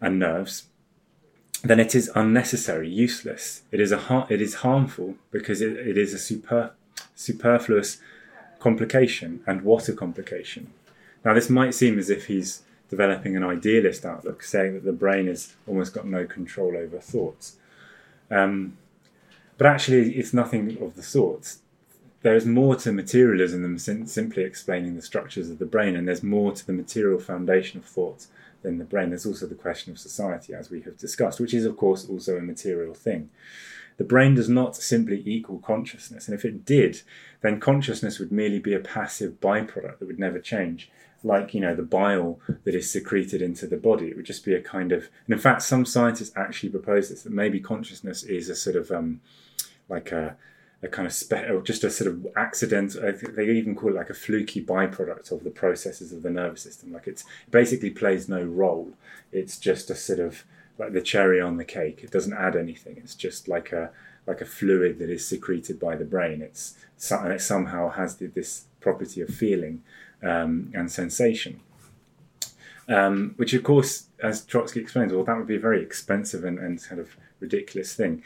and 0.00 0.18
nerves, 0.18 0.64
then 1.62 1.78
it 1.78 1.94
is 1.94 2.10
unnecessary, 2.14 2.88
useless. 2.88 3.64
It 3.70 3.78
is 3.78 3.92
a 3.92 3.98
har- 3.98 4.26
it 4.30 4.40
is 4.40 4.54
harmful 4.66 5.16
because 5.30 5.60
it, 5.60 5.76
it 5.76 5.98
is 5.98 6.14
a 6.14 6.18
super, 6.18 6.72
superfluous 7.14 7.98
complication. 8.58 9.42
And 9.46 9.60
what 9.60 9.90
a 9.90 9.92
complication! 9.92 10.72
Now, 11.22 11.34
this 11.34 11.50
might 11.50 11.74
seem 11.74 11.98
as 11.98 12.08
if 12.08 12.28
he's 12.28 12.62
developing 12.88 13.36
an 13.36 13.44
idealist 13.44 14.06
outlook, 14.06 14.42
saying 14.42 14.72
that 14.72 14.84
the 14.86 14.92
brain 15.04 15.26
has 15.26 15.54
almost 15.66 15.92
got 15.92 16.06
no 16.06 16.24
control 16.24 16.78
over 16.78 16.98
thoughts. 16.98 17.56
Um, 18.30 18.78
but 19.58 19.66
actually, 19.66 20.16
it's 20.16 20.32
nothing 20.32 20.82
of 20.82 20.96
the 20.96 21.02
sort. 21.02 21.56
There 22.22 22.34
is 22.34 22.44
more 22.44 22.74
to 22.76 22.92
materialism 22.92 23.62
than 23.62 23.78
sim- 23.78 24.06
simply 24.06 24.42
explaining 24.42 24.96
the 24.96 25.02
structures 25.02 25.50
of 25.50 25.58
the 25.58 25.66
brain, 25.66 25.94
and 25.94 26.08
there's 26.08 26.22
more 26.22 26.52
to 26.52 26.66
the 26.66 26.72
material 26.72 27.20
foundation 27.20 27.78
of 27.78 27.86
thought 27.86 28.26
than 28.62 28.78
the 28.78 28.84
brain. 28.84 29.10
There's 29.10 29.26
also 29.26 29.46
the 29.46 29.54
question 29.54 29.92
of 29.92 29.98
society, 29.98 30.52
as 30.52 30.70
we 30.70 30.82
have 30.82 30.98
discussed, 30.98 31.38
which 31.38 31.54
is, 31.54 31.64
of 31.64 31.76
course, 31.76 32.08
also 32.08 32.36
a 32.36 32.42
material 32.42 32.94
thing. 32.94 33.30
The 33.98 34.04
brain 34.04 34.34
does 34.34 34.48
not 34.48 34.76
simply 34.76 35.22
equal 35.24 35.58
consciousness, 35.58 36.26
and 36.26 36.34
if 36.36 36.44
it 36.44 36.64
did, 36.64 37.02
then 37.40 37.60
consciousness 37.60 38.18
would 38.18 38.32
merely 38.32 38.58
be 38.58 38.74
a 38.74 38.80
passive 38.80 39.40
byproduct 39.40 39.98
that 39.98 40.06
would 40.06 40.18
never 40.18 40.40
change, 40.40 40.90
like 41.24 41.52
you 41.52 41.60
know 41.60 41.74
the 41.74 41.82
bile 41.82 42.38
that 42.64 42.74
is 42.74 42.90
secreted 42.90 43.42
into 43.42 43.66
the 43.66 43.76
body. 43.76 44.06
It 44.06 44.16
would 44.16 44.26
just 44.26 44.44
be 44.44 44.54
a 44.54 44.62
kind 44.62 44.92
of, 44.92 45.08
and 45.26 45.34
in 45.34 45.38
fact, 45.38 45.62
some 45.62 45.84
scientists 45.84 46.32
actually 46.36 46.70
propose 46.70 47.08
this 47.08 47.22
that 47.22 47.32
maybe 47.32 47.60
consciousness 47.60 48.22
is 48.22 48.48
a 48.48 48.54
sort 48.54 48.76
of 48.76 48.90
um, 48.90 49.20
like 49.88 50.12
a 50.12 50.36
a 50.82 50.88
kind 50.88 51.06
of 51.06 51.12
spe- 51.12 51.50
or 51.50 51.60
just 51.62 51.84
a 51.84 51.90
sort 51.90 52.08
of 52.08 52.26
accident. 52.36 52.96
They 53.34 53.50
even 53.50 53.74
call 53.74 53.90
it 53.90 53.96
like 53.96 54.10
a 54.10 54.14
fluky 54.14 54.62
byproduct 54.62 55.32
of 55.32 55.44
the 55.44 55.50
processes 55.50 56.12
of 56.12 56.22
the 56.22 56.30
nervous 56.30 56.62
system. 56.62 56.92
Like 56.92 57.06
it's 57.06 57.22
it 57.22 57.50
basically 57.50 57.90
plays 57.90 58.28
no 58.28 58.42
role. 58.42 58.92
It's 59.32 59.58
just 59.58 59.90
a 59.90 59.94
sort 59.94 60.20
of 60.20 60.44
like 60.78 60.92
the 60.92 61.02
cherry 61.02 61.40
on 61.40 61.56
the 61.56 61.64
cake. 61.64 62.00
It 62.02 62.10
doesn't 62.10 62.32
add 62.32 62.56
anything. 62.56 62.96
It's 62.98 63.14
just 63.14 63.48
like 63.48 63.72
a 63.72 63.90
like 64.26 64.40
a 64.40 64.46
fluid 64.46 64.98
that 64.98 65.10
is 65.10 65.26
secreted 65.26 65.80
by 65.80 65.96
the 65.96 66.04
brain. 66.04 66.42
It's 66.42 66.74
and 67.10 67.32
it 67.32 67.40
somehow 67.40 67.90
has 67.90 68.16
this 68.16 68.64
property 68.80 69.20
of 69.20 69.30
feeling 69.30 69.82
um, 70.22 70.70
and 70.74 70.90
sensation. 70.90 71.60
Um, 72.88 73.34
which, 73.36 73.52
of 73.52 73.62
course, 73.62 74.06
as 74.22 74.44
Trotsky 74.44 74.80
explains, 74.80 75.12
well, 75.12 75.24
that 75.24 75.36
would 75.36 75.46
be 75.46 75.58
very 75.58 75.82
expensive 75.82 76.42
and, 76.44 76.58
and 76.58 76.82
kind 76.82 77.00
of 77.00 77.16
ridiculous 77.40 77.94
thing. 77.94 78.22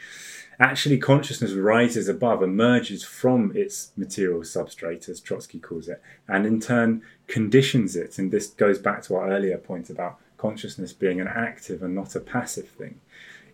Actually, 0.59 0.97
consciousness 0.97 1.53
rises 1.53 2.07
above, 2.07 2.43
emerges 2.43 3.03
from 3.03 3.51
its 3.55 3.91
material 3.97 4.41
substrate, 4.41 5.09
as 5.09 5.19
Trotsky 5.19 5.59
calls 5.59 5.87
it, 5.87 6.01
and 6.27 6.45
in 6.45 6.59
turn 6.59 7.01
conditions 7.27 7.95
it. 7.95 8.17
And 8.17 8.31
this 8.31 8.47
goes 8.47 8.79
back 8.79 9.01
to 9.03 9.15
our 9.15 9.29
earlier 9.29 9.57
point 9.57 9.89
about 9.89 10.19
consciousness 10.37 10.93
being 10.93 11.19
an 11.19 11.27
active 11.27 11.81
and 11.81 11.95
not 11.95 12.15
a 12.15 12.19
passive 12.19 12.67
thing. 12.67 12.99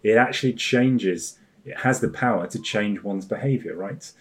It 0.03 0.17
actually 0.17 0.53
changes, 0.53 1.37
it 1.65 1.79
has 1.79 1.99
the 1.99 2.09
power 2.09 2.47
to 2.47 2.59
change 2.59 3.03
one's 3.03 3.25
behavior, 3.25 3.75
right? 3.75 4.11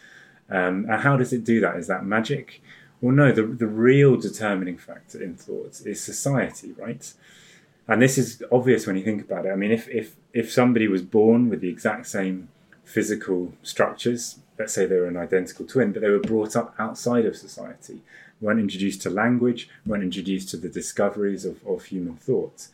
Um, 0.50 0.86
and 0.88 1.00
how 1.02 1.16
does 1.16 1.32
it 1.32 1.44
do 1.44 1.60
that? 1.60 1.76
Is 1.76 1.86
that 1.88 2.04
magic? 2.04 2.62
Well, 3.00 3.14
no, 3.14 3.32
the, 3.32 3.42
the 3.42 3.66
real 3.66 4.16
determining 4.16 4.76
factor 4.76 5.22
in 5.22 5.34
thoughts 5.36 5.80
is 5.82 6.02
society, 6.02 6.72
right? 6.72 7.12
And 7.86 8.02
this 8.02 8.18
is 8.18 8.42
obvious 8.52 8.86
when 8.86 8.96
you 8.96 9.04
think 9.04 9.22
about 9.22 9.46
it. 9.46 9.50
I 9.50 9.56
mean, 9.56 9.70
if, 9.70 9.88
if, 9.88 10.16
if 10.38 10.52
somebody 10.52 10.86
was 10.86 11.02
born 11.02 11.48
with 11.48 11.60
the 11.60 11.68
exact 11.68 12.06
same 12.06 12.48
physical 12.84 13.52
structures. 13.64 14.38
Let's 14.56 14.72
say 14.72 14.86
they 14.86 14.94
were 14.94 15.06
an 15.06 15.16
identical 15.16 15.66
twin, 15.66 15.90
but 15.92 16.00
they 16.00 16.10
were 16.10 16.20
brought 16.20 16.54
up 16.54 16.76
outside 16.78 17.26
of 17.26 17.36
society, 17.36 18.02
weren't 18.40 18.60
introduced 18.60 19.02
to 19.02 19.10
language, 19.10 19.68
weren't 19.84 20.04
introduced 20.04 20.48
to 20.50 20.56
the 20.56 20.68
discoveries 20.68 21.44
of, 21.44 21.56
of 21.66 21.86
human 21.86 22.14
thoughts. 22.14 22.70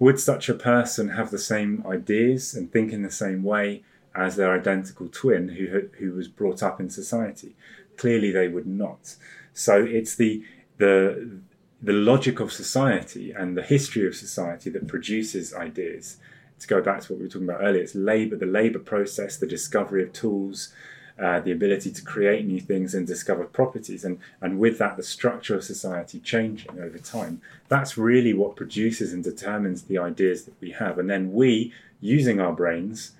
Would 0.00 0.18
such 0.18 0.48
a 0.48 0.54
person 0.72 1.10
have 1.10 1.30
the 1.30 1.38
same 1.38 1.84
ideas 1.86 2.54
and 2.54 2.72
think 2.72 2.92
in 2.92 3.02
the 3.02 3.20
same 3.24 3.44
way 3.44 3.84
as 4.12 4.34
their 4.34 4.52
identical 4.52 5.06
twin 5.08 5.50
who, 5.50 5.88
who 5.98 6.12
was 6.12 6.26
brought 6.26 6.60
up 6.60 6.80
in 6.80 6.90
society? 6.90 7.54
Clearly, 7.96 8.32
they 8.32 8.48
would 8.48 8.66
not. 8.66 9.14
So 9.54 9.80
it's 9.80 10.16
the 10.16 10.42
the 10.78 11.38
the 11.80 11.92
logic 11.92 12.40
of 12.40 12.52
society 12.52 13.30
and 13.30 13.56
the 13.56 13.62
history 13.62 14.06
of 14.08 14.16
society 14.16 14.70
that 14.70 14.88
produces 14.88 15.54
ideas 15.54 16.16
to 16.58 16.66
go 16.66 16.80
back 16.80 17.00
to 17.02 17.12
what 17.12 17.18
we 17.18 17.24
were 17.24 17.30
talking 17.30 17.48
about 17.48 17.62
earlier, 17.62 17.82
it's 17.82 17.94
labor, 17.94 18.36
the 18.36 18.46
labor 18.46 18.78
process, 18.78 19.36
the 19.36 19.46
discovery 19.46 20.02
of 20.02 20.12
tools, 20.12 20.72
uh, 21.18 21.40
the 21.40 21.52
ability 21.52 21.90
to 21.90 22.02
create 22.02 22.46
new 22.46 22.60
things 22.60 22.94
and 22.94 23.06
discover 23.06 23.44
properties, 23.44 24.04
and, 24.04 24.18
and 24.40 24.58
with 24.58 24.78
that, 24.78 24.96
the 24.96 25.02
structure 25.02 25.54
of 25.54 25.64
society 25.64 26.20
changing 26.20 26.78
over 26.78 26.98
time. 26.98 27.40
That's 27.68 27.96
really 27.96 28.34
what 28.34 28.56
produces 28.56 29.12
and 29.12 29.24
determines 29.24 29.84
the 29.84 29.98
ideas 29.98 30.44
that 30.44 30.54
we 30.60 30.72
have. 30.72 30.98
And 30.98 31.08
then 31.08 31.32
we, 31.32 31.72
using 32.00 32.40
our 32.40 32.52
brains, 32.52 33.12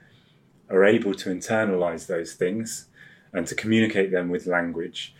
are 0.69 0.85
able 0.85 1.15
to 1.15 1.31
internalize 1.31 2.07
those 2.07 2.35
things 2.35 2.89
and 3.33 3.47
to 3.47 3.55
communicate 3.55 4.11
them 4.11 4.29
with 4.29 4.47
language. 4.47 5.15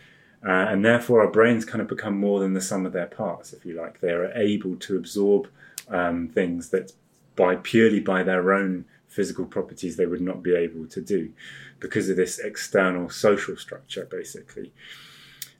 Uh, 0.45 0.51
and 0.51 0.85
therefore, 0.85 1.21
our 1.21 1.31
brains 1.31 1.65
kind 1.65 1.81
of 1.81 1.87
become 1.87 2.17
more 2.17 2.39
than 2.39 2.53
the 2.53 2.61
sum 2.61 2.85
of 2.85 2.93
their 2.93 3.07
parts, 3.07 3.53
if 3.53 3.65
you 3.65 3.73
like. 3.73 3.99
They 3.99 4.11
are 4.11 4.31
able 4.33 4.75
to 4.75 4.97
absorb 4.97 5.47
um, 5.89 6.27
things 6.27 6.69
that 6.69 6.91
by 7.37 7.55
purely 7.55 8.01
by 8.01 8.23
their 8.23 8.51
own 8.51 8.83
physical 9.07 9.45
properties 9.45 9.95
they 9.95 10.05
would 10.05 10.21
not 10.21 10.43
be 10.43 10.53
able 10.53 10.85
to 10.85 10.99
do 10.99 11.31
because 11.79 12.09
of 12.09 12.17
this 12.17 12.39
external 12.39 13.09
social 13.09 13.55
structure 13.55 14.05
basically. 14.11 14.73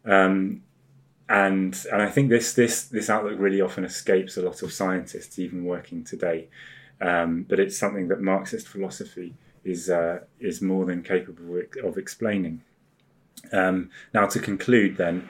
Um, 0.03 0.63
and 1.29 1.85
and 1.91 2.01
I 2.01 2.09
think 2.09 2.29
this 2.29 2.53
this 2.53 2.83
this 2.83 3.09
outlook 3.09 3.39
really 3.39 3.61
often 3.61 3.85
escapes 3.85 4.37
a 4.37 4.41
lot 4.41 4.61
of 4.61 4.73
scientists 4.73 5.39
even 5.39 5.63
working 5.65 6.03
today. 6.03 6.49
Um, 6.99 7.45
but 7.47 7.59
it's 7.59 7.77
something 7.77 8.07
that 8.07 8.21
Marxist 8.21 8.67
philosophy 8.67 9.35
is 9.63 9.89
uh, 9.89 10.19
is 10.39 10.61
more 10.61 10.85
than 10.85 11.03
capable 11.03 11.61
of 11.83 11.97
explaining. 11.97 12.61
Um, 13.51 13.91
now, 14.13 14.25
to 14.27 14.39
conclude, 14.39 14.97
then, 14.97 15.27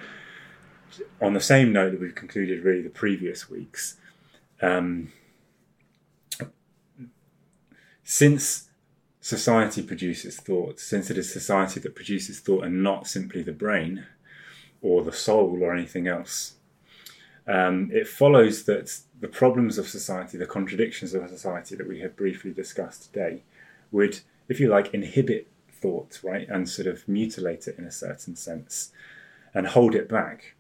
on 1.22 1.34
the 1.34 1.42
same 1.42 1.74
note 1.74 1.92
that 1.92 2.00
we've 2.00 2.16
concluded 2.16 2.64
really 2.64 2.82
the 2.82 2.90
previous 2.90 3.50
weeks, 3.50 3.98
um, 4.62 5.12
since 8.10 8.70
society 9.20 9.84
produces 9.84 10.38
thought, 10.38 10.80
since 10.80 11.12
it 11.12 11.17
is 11.17 11.30
society 11.30 11.78
that 11.82 11.93
produces 11.93 12.39
thought 12.39 12.63
and 12.63 12.82
not 12.82 13.06
simply 13.06 13.43
the 13.43 13.52
brain 13.52 14.06
or 14.82 15.04
the 15.04 15.12
soul 15.12 15.60
or 15.62 15.76
anything 15.76 16.08
else, 16.08 16.54
um, 17.48 17.89
it 17.91 18.08
follows 18.08 18.63
that 18.63 18.98
the 19.20 19.28
problems 19.28 19.78
of 19.78 19.89
society, 19.89 20.38
the 20.38 20.46
contradictions 20.46 21.13
of 21.13 21.28
society 21.28 21.76
that 21.76 21.86
we 21.86 22.00
have 22.00 22.15
briefly 22.15 22.54
discussed 22.54 23.12
today, 23.12 23.43
would, 23.91 24.22
if 24.48 24.62
you 24.62 24.70
like, 24.70 24.93
inhibit 24.93 25.52
thought, 25.70 26.22
right, 26.24 26.48
and 26.48 26.70
sort 26.70 26.88
of 26.88 27.06
mutilate 27.10 27.67
it 27.67 27.78
in 27.78 27.84
a 27.84 27.91
certain 27.91 28.38
sense 28.38 28.93
and 29.54 29.67
hold 29.67 29.93
it 29.93 30.08
back. 30.08 30.56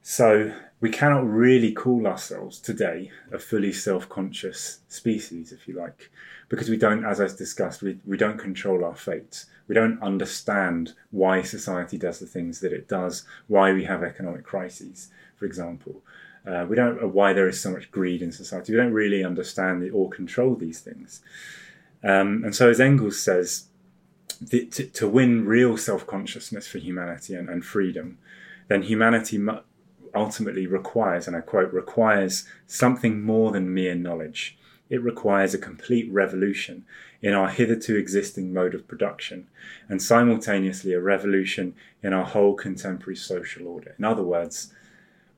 So 0.00 0.54
we 0.80 0.90
cannot 0.90 1.26
really 1.26 1.72
call 1.72 2.06
ourselves 2.06 2.60
today 2.60 3.10
a 3.32 3.38
fully 3.38 3.72
self-conscious 3.72 4.80
species, 4.88 5.50
if 5.52 5.66
you 5.66 5.74
like, 5.74 6.10
because 6.48 6.68
we 6.68 6.76
don't, 6.76 7.04
as 7.04 7.20
I 7.20 7.26
discussed, 7.28 7.82
we, 7.82 7.98
we 8.04 8.18
don't 8.18 8.38
control 8.38 8.84
our 8.84 8.94
fate. 8.94 9.46
We 9.68 9.74
don't 9.74 10.00
understand 10.02 10.92
why 11.10 11.42
society 11.42 11.96
does 11.96 12.18
the 12.18 12.26
things 12.26 12.60
that 12.60 12.72
it 12.72 12.88
does, 12.88 13.24
why 13.48 13.72
we 13.72 13.84
have 13.84 14.02
economic 14.02 14.44
crises, 14.44 15.08
for 15.36 15.46
example. 15.46 16.02
Uh, 16.46 16.66
we 16.68 16.76
don't 16.76 17.00
know 17.00 17.08
why 17.08 17.32
there 17.32 17.48
is 17.48 17.60
so 17.60 17.72
much 17.72 17.90
greed 17.90 18.22
in 18.22 18.30
society. 18.30 18.72
We 18.72 18.78
don't 18.78 18.92
really 18.92 19.24
understand 19.24 19.90
or 19.92 20.08
control 20.08 20.54
these 20.54 20.80
things. 20.80 21.20
Um, 22.04 22.44
and 22.44 22.54
so, 22.54 22.70
as 22.70 22.78
Engels 22.78 23.20
says, 23.20 23.66
the, 24.40 24.66
to, 24.66 24.84
to, 24.84 25.08
win 25.08 25.46
real 25.46 25.76
self 25.76 26.06
consciousness 26.06 26.68
for 26.68 26.78
humanity 26.78 27.34
and, 27.34 27.48
and 27.48 27.64
freedom, 27.64 28.18
then 28.68 28.82
humanity 28.82 29.38
ultimately 30.16 30.66
requires, 30.66 31.28
and 31.28 31.36
I 31.36 31.40
quote, 31.40 31.72
requires 31.72 32.46
something 32.66 33.22
more 33.22 33.52
than 33.52 33.72
mere 33.72 33.94
knowledge. 33.94 34.58
It 34.88 35.02
requires 35.02 35.54
a 35.54 35.58
complete 35.58 36.10
revolution 36.10 36.84
in 37.22 37.34
our 37.34 37.48
hitherto 37.48 37.96
existing 37.96 38.52
mode 38.52 38.74
of 38.74 38.88
production, 38.88 39.46
and 39.88 40.00
simultaneously 40.00 40.92
a 40.92 41.00
revolution 41.00 41.74
in 42.02 42.12
our 42.12 42.24
whole 42.24 42.54
contemporary 42.54 43.16
social 43.16 43.66
order. 43.66 43.94
In 43.98 44.04
other 44.04 44.22
words, 44.22 44.72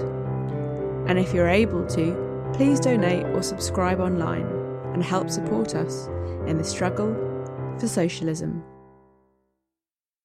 And 1.08 1.18
if 1.18 1.34
you're 1.34 1.48
able 1.48 1.84
to, 1.88 2.50
please 2.54 2.78
donate 2.80 3.26
or 3.26 3.42
subscribe 3.42 4.00
online 4.00 4.46
and 4.94 5.02
help 5.02 5.28
support 5.30 5.74
us 5.74 6.08
in 6.46 6.58
the 6.58 6.64
struggle 6.64 7.12
for 7.78 7.88
socialism. 7.88 8.62